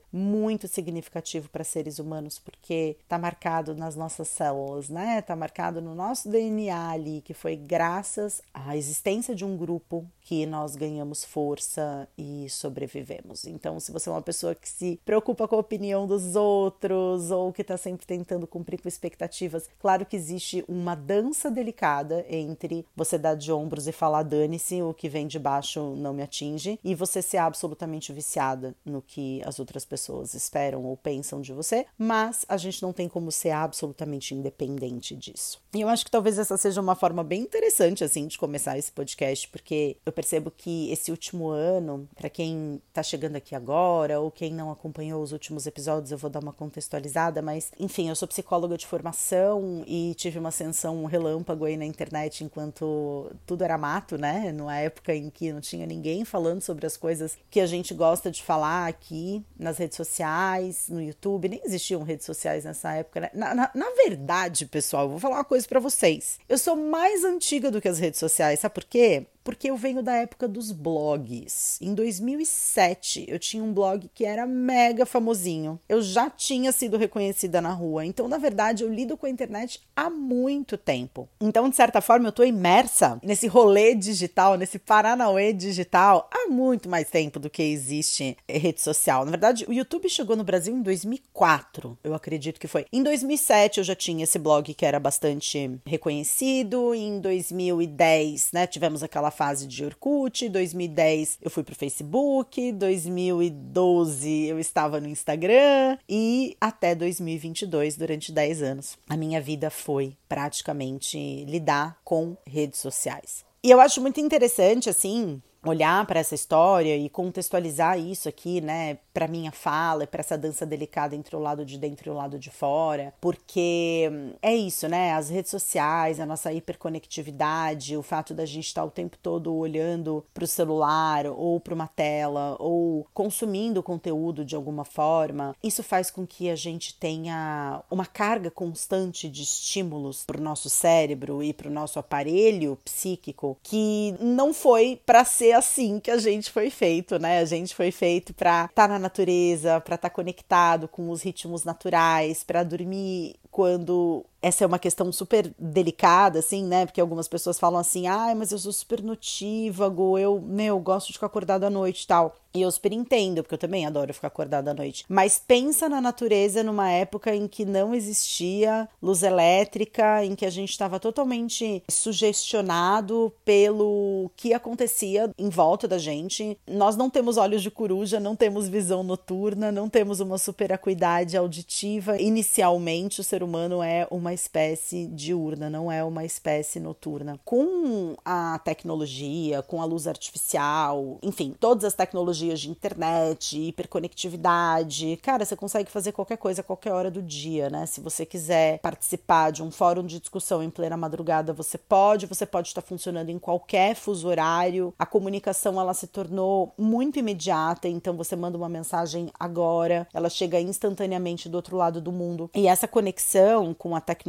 significativo 0.68 1.50
para 1.50 1.64
seres 1.64 2.00
humanos, 2.00 2.40
porque 2.40 2.98
está 3.02 3.18
marcado 3.18 3.76
nas 3.76 3.96
nossas 3.96 4.28
células, 4.28 4.90
né? 4.90 5.20
Está 5.20 5.36
marcado 5.36 5.82
no 5.82 5.96
nosso 5.96 6.30
DNA 6.30 6.90
ali, 6.90 7.22
que 7.22 7.34
foi 7.34 7.56
graças 7.56 8.42
à 8.54 8.76
existência 8.78 9.36
de 9.36 9.44
um 9.44 9.58
grupo 9.58 10.06
que 10.32 10.46
nós 10.46 10.78
ganhamos 10.78 11.26
força 11.26 12.08
e 12.18 12.50
sobrevivemos. 12.50 13.46
Então, 13.46 13.82
se 13.82 13.92
você 13.92 14.08
é 14.08 14.14
uma 14.14 14.22
pessoa 14.22 14.56
que 14.56 14.70
se 14.70 14.98
preocupa 15.04 15.46
com 15.46 15.58
a 15.58 15.60
opinião 15.60 16.08
dos 16.08 16.38
outros 16.38 17.32
ou 17.32 17.52
que 17.52 17.62
está 17.62 17.76
sempre 17.76 18.06
tentando 18.06 18.48
cumprir 18.48 18.82
com 18.82 18.88
expectativas, 18.88 19.68
claro 19.78 20.06
que 20.06 20.16
existe 20.16 20.64
uma 20.70 20.96
dança 20.96 21.52
delicada 21.52 22.26
entre 22.30 22.86
você 22.96 23.18
dar 23.18 23.36
de 23.36 23.52
ombros 23.52 23.90
e 23.90 23.92
falar 23.92 24.24
dane-se, 24.24 24.82
o 24.82 24.94
que 24.94 25.10
vem 25.10 25.28
de 25.28 25.38
baixo 25.38 25.98
não 25.98 26.14
me 26.14 26.24
atinge, 26.24 26.80
e 26.82 26.96
você 26.96 27.22
ser 27.22 27.40
absolutamente 27.40 28.14
viciada 28.14 28.74
no 28.86 29.02
que 29.02 29.42
as 29.46 29.60
outras 29.60 29.84
pessoas 29.84 30.34
esperam 30.34 30.86
ou 30.86 30.96
pensam 30.96 31.42
de 31.42 31.52
você, 31.52 31.86
mas 31.98 32.46
a 32.48 32.56
gente 32.56 32.82
não 32.82 32.94
tem 32.94 33.10
como 33.10 33.34
ser 33.34 33.52
absolutamente 33.52 34.34
independente 34.34 35.14
disso. 35.14 35.60
E 35.74 35.82
eu 35.82 35.90
acho 35.90 36.06
que 36.06 36.12
talvez 36.12 36.40
essa 36.40 36.56
seja 36.56 36.80
uma 36.80 36.96
forma 36.96 37.22
bem 37.22 37.42
interessante 37.42 38.02
assim 38.02 38.28
de 38.28 38.38
começar 38.38 38.78
esse 38.78 38.94
podcast, 38.94 39.46
porque 39.50 39.98
eu 40.06 40.21
percebo 40.22 40.52
que 40.56 40.92
esse 40.92 41.10
último 41.10 41.50
ano, 41.50 42.08
para 42.16 42.30
quem 42.30 42.80
tá 42.94 43.02
chegando 43.02 43.38
aqui 43.38 43.56
agora 43.56 44.20
ou 44.20 44.30
quem 44.30 44.54
não 44.54 44.70
acompanhou 44.70 45.24
os 45.24 45.32
últimos 45.32 45.66
episódios, 45.66 46.12
eu 46.12 46.18
vou 46.18 46.30
dar 46.30 46.40
uma 46.40 46.54
contextualizada, 46.54 47.42
mas 47.42 47.72
enfim, 47.80 48.08
eu 48.08 48.16
sou 48.16 48.28
psicóloga 48.28 48.78
de 48.78 48.86
formação 48.86 49.84
e 49.88 50.14
tive 50.14 50.38
uma 50.38 50.50
ascensão 50.50 51.06
relâmpago 51.06 51.66
aí 51.66 51.76
na 51.76 51.86
internet 51.86 52.44
enquanto 52.44 53.32
tudo 53.48 53.64
era 53.64 53.80
mato, 53.80 54.16
né? 54.16 54.52
Numa 54.52 54.78
época 54.78 55.16
em 55.16 55.32
que 55.32 55.52
não 55.52 55.60
tinha 55.60 55.88
ninguém 55.88 56.24
falando 56.24 56.62
sobre 56.62 56.86
as 56.86 56.96
coisas 56.96 57.36
que 57.50 57.60
a 57.60 57.66
gente 57.66 57.92
gosta 57.92 58.30
de 58.30 58.44
falar 58.44 58.88
aqui 58.88 59.44
nas 59.58 59.80
redes 59.80 59.98
sociais, 59.98 60.88
no 60.88 61.02
YouTube, 61.02 61.50
nem 61.50 61.62
existiam 61.66 62.04
redes 62.04 62.28
sociais 62.28 62.64
nessa 62.64 62.94
época. 62.94 63.22
Né? 63.22 63.32
Na, 63.34 63.56
na, 63.56 63.72
na, 63.74 63.90
verdade, 64.06 64.68
pessoal, 64.68 65.06
eu 65.06 65.10
vou 65.10 65.20
falar 65.20 65.38
uma 65.38 65.44
coisa 65.44 65.68
para 65.68 65.80
vocês. 65.80 66.38
Eu 66.48 66.60
sou 66.60 66.76
mais 66.76 67.24
antiga 67.24 67.72
do 67.72 67.82
que 67.82 67.88
as 67.88 67.98
redes 67.98 68.20
sociais, 68.20 68.60
sabe 68.60 68.76
por 68.76 68.84
quê? 68.84 69.26
Porque 69.44 69.70
eu 69.70 69.78
venho 69.78 70.02
da 70.02 70.16
época 70.16 70.48
dos 70.48 70.72
blogs. 70.72 71.80
Em 71.82 71.94
2007, 71.94 73.26
eu 73.28 73.40
tinha 73.40 73.64
um 73.64 73.74
blog 73.74 74.10
que 74.14 74.26
era 74.26 74.46
mega 74.46 75.06
famosinho. 75.06 75.80
Eu 75.88 76.02
já 76.02 76.30
tinha 76.30 76.72
sido 76.72 76.98
reconhecida 76.98 77.62
na 77.62 77.72
rua. 77.72 78.06
Então, 78.06 78.28
na 78.28 78.38
verdade, 78.38 78.84
eu 78.84 78.94
lido 78.94 79.18
com 79.18 79.26
a 79.26 79.30
internet 79.30 79.82
há 79.96 80.10
muito 80.10 80.78
tempo. 80.78 81.28
Então, 81.40 81.70
de 81.70 81.76
certa 81.76 82.02
forma, 82.02 82.28
eu 82.28 82.32
tô 82.32 82.44
imersa 82.44 83.20
nesse 83.24 83.48
rolê 83.48 83.96
digital, 83.96 84.56
nesse 84.56 84.80
Paranauê 84.80 85.54
digital 85.54 86.30
há 86.32 86.48
muito 86.48 86.90
mais 86.90 87.10
tempo 87.10 87.40
do 87.40 87.50
que 87.50 87.64
existe 87.64 88.38
rede 88.48 88.82
social. 88.82 89.26
Na 89.26 89.32
verdade, 89.32 89.66
o 89.68 89.74
YouTube 89.74 90.10
chegou 90.10 90.36
no 90.36 90.44
Brasil 90.44 90.76
em 90.76 90.82
2004, 90.82 91.98
eu 92.04 92.14
acredito 92.14 92.60
que 92.60 92.68
foi. 92.68 92.86
Em 92.92 93.04
2007, 93.04 93.80
eu 93.80 93.84
já 93.84 93.96
tinha 93.96 94.24
esse 94.24 94.38
blog 94.38 94.74
que 94.74 94.86
era 94.86 95.00
bastante 95.00 95.80
reconhecido. 95.86 96.94
Em 96.94 97.20
2010, 97.20 98.52
né, 98.52 98.68
tivemos 98.68 99.04
aquela 99.04 99.31
fase 99.32 99.68
de 99.68 99.84
Orkut, 99.84 100.48
2010 100.50 101.40
eu 101.42 101.50
fui 101.50 101.64
pro 101.64 101.76
Facebook, 101.76 102.72
2012 102.74 104.48
eu 104.48 104.60
estava 104.60 105.00
no 105.00 105.08
Instagram 105.08 105.98
e 106.08 106.56
até 106.60 106.94
2022, 106.94 107.98
durante 107.98 108.32
10 108.32 108.62
anos, 108.62 108.98
a 109.10 109.18
minha 109.18 109.42
vida 109.42 109.70
foi 109.70 110.16
praticamente 110.28 111.46
lidar 111.46 111.98
com 112.04 112.36
redes 112.46 112.80
sociais. 112.80 113.44
E 113.64 113.70
eu 113.70 113.80
acho 113.80 114.02
muito 114.02 114.20
interessante, 114.20 114.90
assim, 114.90 115.42
olhar 115.66 116.06
para 116.06 116.20
essa 116.20 116.36
história 116.36 116.96
e 116.98 117.10
contextualizar 117.10 118.00
isso 118.00 118.28
aqui, 118.28 118.62
né, 118.62 118.98
para 119.14 119.28
minha 119.28 119.52
fala, 119.52 120.08
para 120.08 120.22
essa 120.22 120.38
dança 120.38 120.66
delicada 120.66 121.16
entre 121.16 121.36
o 121.36 121.40
lado 121.40 121.66
de 121.66 121.78
dentro 121.78 122.10
e 122.10 122.12
o 122.12 122.16
lado 122.16 122.40
de 122.40 122.50
fora, 122.50 123.14
porque 123.22 124.10
é 124.42 124.56
isso, 124.56 124.88
né? 124.88 125.14
As 125.14 125.30
redes 125.30 125.52
sociais, 125.52 126.20
a 126.20 126.26
nossa 126.26 126.52
hiperconectividade, 126.52 127.98
o 127.98 128.02
fato 128.02 128.34
da 128.34 128.46
gente 128.46 128.68
estar 128.68 128.84
o 128.84 128.92
tempo 128.92 129.18
todo 129.22 129.54
olhando 129.54 130.26
para 130.34 130.44
o 130.44 130.48
celular 130.48 131.26
ou 131.28 131.60
para 131.60 131.74
uma 131.74 131.88
tela 131.88 132.56
ou 132.60 133.06
consumindo 133.14 133.84
conteúdo 133.84 134.44
de 134.46 134.56
alguma 134.56 134.86
forma, 134.86 135.56
isso 135.64 135.84
faz 135.84 136.10
com 136.10 136.26
que 136.26 136.50
a 136.50 136.56
gente 136.56 136.96
tenha 136.96 137.84
uma 137.92 138.06
carga 138.06 138.50
constante 138.50 139.30
de 139.30 139.44
estímulos 139.44 140.24
para 140.26 140.40
o 140.40 140.44
nosso 140.44 140.70
cérebro 140.70 141.44
e 141.44 141.54
para 141.54 141.68
o 141.68 141.72
nosso 141.72 142.00
aparelho 142.00 142.78
psíquico 142.84 143.58
que 143.62 144.16
não 144.20 144.54
foi 144.54 145.00
para 145.06 145.26
ser 145.26 145.51
assim 145.54 146.00
que 146.00 146.12
a 146.12 146.18
gente 146.18 146.52
foi 146.52 146.70
feito, 146.70 147.20
né? 147.20 147.40
A 147.40 147.46
gente 147.46 147.76
foi 147.76 147.92
feito 147.92 148.34
para 148.34 148.66
estar 148.66 148.88
tá 148.88 148.88
na 148.88 149.00
natureza, 149.00 149.80
para 149.82 149.96
estar 149.96 150.10
tá 150.10 150.16
conectado 150.16 150.88
com 150.88 151.10
os 151.10 151.22
ritmos 151.22 151.64
naturais, 151.64 152.44
para 152.44 152.64
dormir 152.64 153.36
quando 153.50 154.26
essa 154.42 154.64
é 154.64 154.68
uma 154.68 154.80
questão 154.80 155.12
super 155.12 155.54
delicada, 155.58 156.40
assim, 156.40 156.66
né? 156.66 156.86
Porque 156.86 157.00
algumas 157.00 157.28
pessoas 157.28 157.60
falam 157.60 157.80
assim, 157.80 158.08
ah, 158.08 158.34
mas 158.36 158.52
eu 158.52 158.58
sou 158.58 158.72
super 158.72 159.02
notívago, 159.04 160.18
eu, 160.18 160.42
meu, 160.42 160.80
gosto 160.80 161.08
de 161.08 161.14
ficar 161.14 161.28
acordado 161.28 161.64
à 161.64 161.70
noite 161.70 162.04
e 162.04 162.08
tal. 162.08 162.36
E 162.54 162.62
eu 162.62 162.72
super 162.72 162.92
entendo, 162.92 163.42
porque 163.42 163.56
eu 163.56 163.60
também 163.60 163.86
adoro 163.86 164.14
ficar 164.14 164.28
acordado 164.28 164.68
à 164.68 164.74
noite. 164.74 165.06
Mas 165.08 165.42
pensa 165.46 165.88
na 165.88 166.02
natureza 166.02 166.62
numa 166.64 166.90
época 166.90 167.34
em 167.34 167.48
que 167.48 167.64
não 167.64 167.96
existia 167.96 168.90
luz 169.02 169.24
elétrica, 169.24 170.26
em 170.26 170.36
que 170.36 170.46
a 170.46 170.50
gente 170.50 170.72
estava 170.72 171.00
totalmente 171.00 171.82
sugestionado 171.90 173.32
pelo 173.46 174.30
que 174.36 174.54
acontecia 174.54 175.32
em 175.38 175.48
volta 175.48 175.88
da 175.88 175.98
gente. 175.98 176.58
Nós 176.68 176.98
não 176.98 177.10
temos 177.10 177.38
olhos 177.38 177.62
de 177.62 177.72
coruja, 177.72 178.20
não 178.20 178.36
temos 178.36 178.68
visão 178.68 179.02
noturna, 179.02 179.72
não 179.72 179.88
temos 179.88 180.20
uma 180.20 180.38
super 180.38 180.74
acuidade 180.74 181.38
auditiva. 181.38 182.20
Inicialmente, 182.20 183.22
o 183.22 183.24
ser 183.24 183.44
humano 183.44 183.82
é 183.82 184.06
uma 184.12 184.31
espécie 184.34 185.08
diurna, 185.08 185.70
não 185.70 185.92
é 185.92 186.04
uma 186.04 186.24
espécie 186.26 186.80
noturna. 186.80 187.40
Com 187.44 188.16
a 188.24 188.60
tecnologia, 188.60 189.62
com 189.62 189.82
a 189.82 189.86
luz 189.86 190.08
artificial, 190.08 191.18
enfim, 191.22 191.56
todas 191.60 191.84
as 191.84 191.94
tecnologias 191.94 192.22
tecnologias 192.22 192.60
de 192.60 192.70
internet, 192.70 193.68
hiperconectividade. 193.68 195.18
Cara, 195.22 195.46
você 195.46 195.56
consegue 195.56 195.90
fazer 195.90 196.12
qualquer 196.12 196.38
coisa 196.38 196.62
a 196.62 196.64
qualquer 196.64 196.92
hora 196.92 197.10
do 197.10 197.22
dia, 197.22 197.70
né? 197.70 197.86
Se 197.86 198.00
você 198.00 198.26
quiser 198.26 198.80
participar 198.80 199.52
de 199.52 199.64
um 199.64 199.72
fórum 199.72 200.06
de 200.06 200.20
discussão 200.20 200.62
em 200.62 200.70
plena 200.70 200.98
madrugada, 200.98 201.54
você 201.54 201.78
pode, 201.78 202.26
você 202.26 202.46
pode 202.46 202.68
estar 202.68 202.82
funcionando 202.82 203.30
em 203.30 203.40
qualquer 203.40 203.96
fuso 203.96 204.28
horário. 204.28 204.94
A 205.00 205.06
comunicação 205.06 205.80
ela 205.80 205.94
se 205.94 206.08
tornou 206.08 206.74
muito 206.78 207.20
imediata, 207.20 207.88
então 207.88 208.16
você 208.16 208.36
manda 208.36 208.58
uma 208.58 208.70
mensagem 208.70 209.30
agora, 209.40 210.08
ela 210.14 210.30
chega 210.30 210.60
instantaneamente 210.60 211.50
do 211.50 211.56
outro 211.56 211.78
lado 211.78 212.02
do 212.02 212.12
mundo. 212.12 212.50
E 212.54 212.68
essa 212.68 212.88
conexão 212.88 213.74
com 213.74 213.96
a 213.96 214.02
tecnologia, 214.02 214.21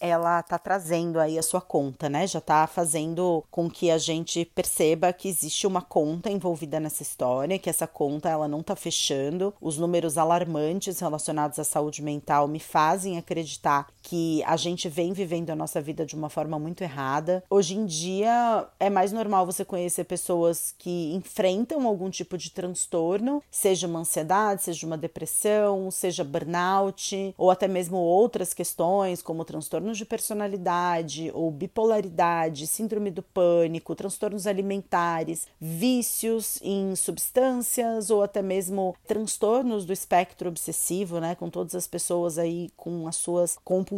ela 0.00 0.42
tá 0.42 0.58
trazendo 0.58 1.20
aí 1.20 1.38
a 1.38 1.42
sua 1.42 1.60
conta, 1.60 2.08
né? 2.08 2.26
Já 2.26 2.40
tá 2.40 2.66
fazendo 2.66 3.44
com 3.50 3.70
que 3.70 3.90
a 3.90 3.98
gente 3.98 4.44
perceba 4.54 5.12
que 5.12 5.28
existe 5.28 5.66
uma 5.66 5.82
conta 5.82 6.30
envolvida 6.30 6.80
nessa 6.80 7.02
história 7.02 7.58
que 7.58 7.70
essa 7.70 7.86
conta 7.86 8.28
ela 8.28 8.48
não 8.48 8.60
está 8.60 8.76
fechando. 8.76 9.54
Os 9.60 9.78
números 9.78 10.18
alarmantes 10.18 11.00
relacionados 11.00 11.58
à 11.58 11.64
saúde 11.64 12.02
mental 12.02 12.48
me 12.48 12.60
fazem 12.60 13.18
acreditar 13.18 13.88
que 14.04 14.44
a 14.44 14.56
gente 14.56 14.86
vem 14.86 15.14
vivendo 15.14 15.50
a 15.50 15.56
nossa 15.56 15.80
vida 15.80 16.04
de 16.04 16.14
uma 16.14 16.28
forma 16.28 16.58
muito 16.58 16.82
errada. 16.82 17.42
Hoje 17.48 17.74
em 17.74 17.86
dia 17.86 18.68
é 18.78 18.90
mais 18.90 19.10
normal 19.10 19.46
você 19.46 19.64
conhecer 19.64 20.04
pessoas 20.04 20.74
que 20.78 21.14
enfrentam 21.14 21.86
algum 21.86 22.10
tipo 22.10 22.36
de 22.36 22.50
transtorno, 22.50 23.42
seja 23.50 23.86
uma 23.86 24.00
ansiedade, 24.00 24.62
seja 24.62 24.86
uma 24.86 24.98
depressão, 24.98 25.90
seja 25.90 26.22
burnout, 26.22 27.34
ou 27.38 27.50
até 27.50 27.66
mesmo 27.66 27.96
outras 27.96 28.52
questões 28.52 29.22
como 29.22 29.44
transtornos 29.44 29.96
de 29.96 30.04
personalidade 30.04 31.30
ou 31.34 31.50
bipolaridade, 31.50 32.66
síndrome 32.66 33.10
do 33.10 33.22
pânico, 33.22 33.94
transtornos 33.94 34.46
alimentares, 34.46 35.46
vícios 35.58 36.60
em 36.62 36.94
substâncias 36.94 38.10
ou 38.10 38.22
até 38.22 38.42
mesmo 38.42 38.94
transtornos 39.06 39.86
do 39.86 39.94
espectro 39.94 40.50
obsessivo, 40.50 41.20
né, 41.20 41.34
com 41.34 41.48
todas 41.48 41.74
as 41.74 41.86
pessoas 41.86 42.36
aí 42.36 42.70
com 42.76 43.08
as 43.08 43.16
suas 43.16 43.56
compulsões 43.64 43.93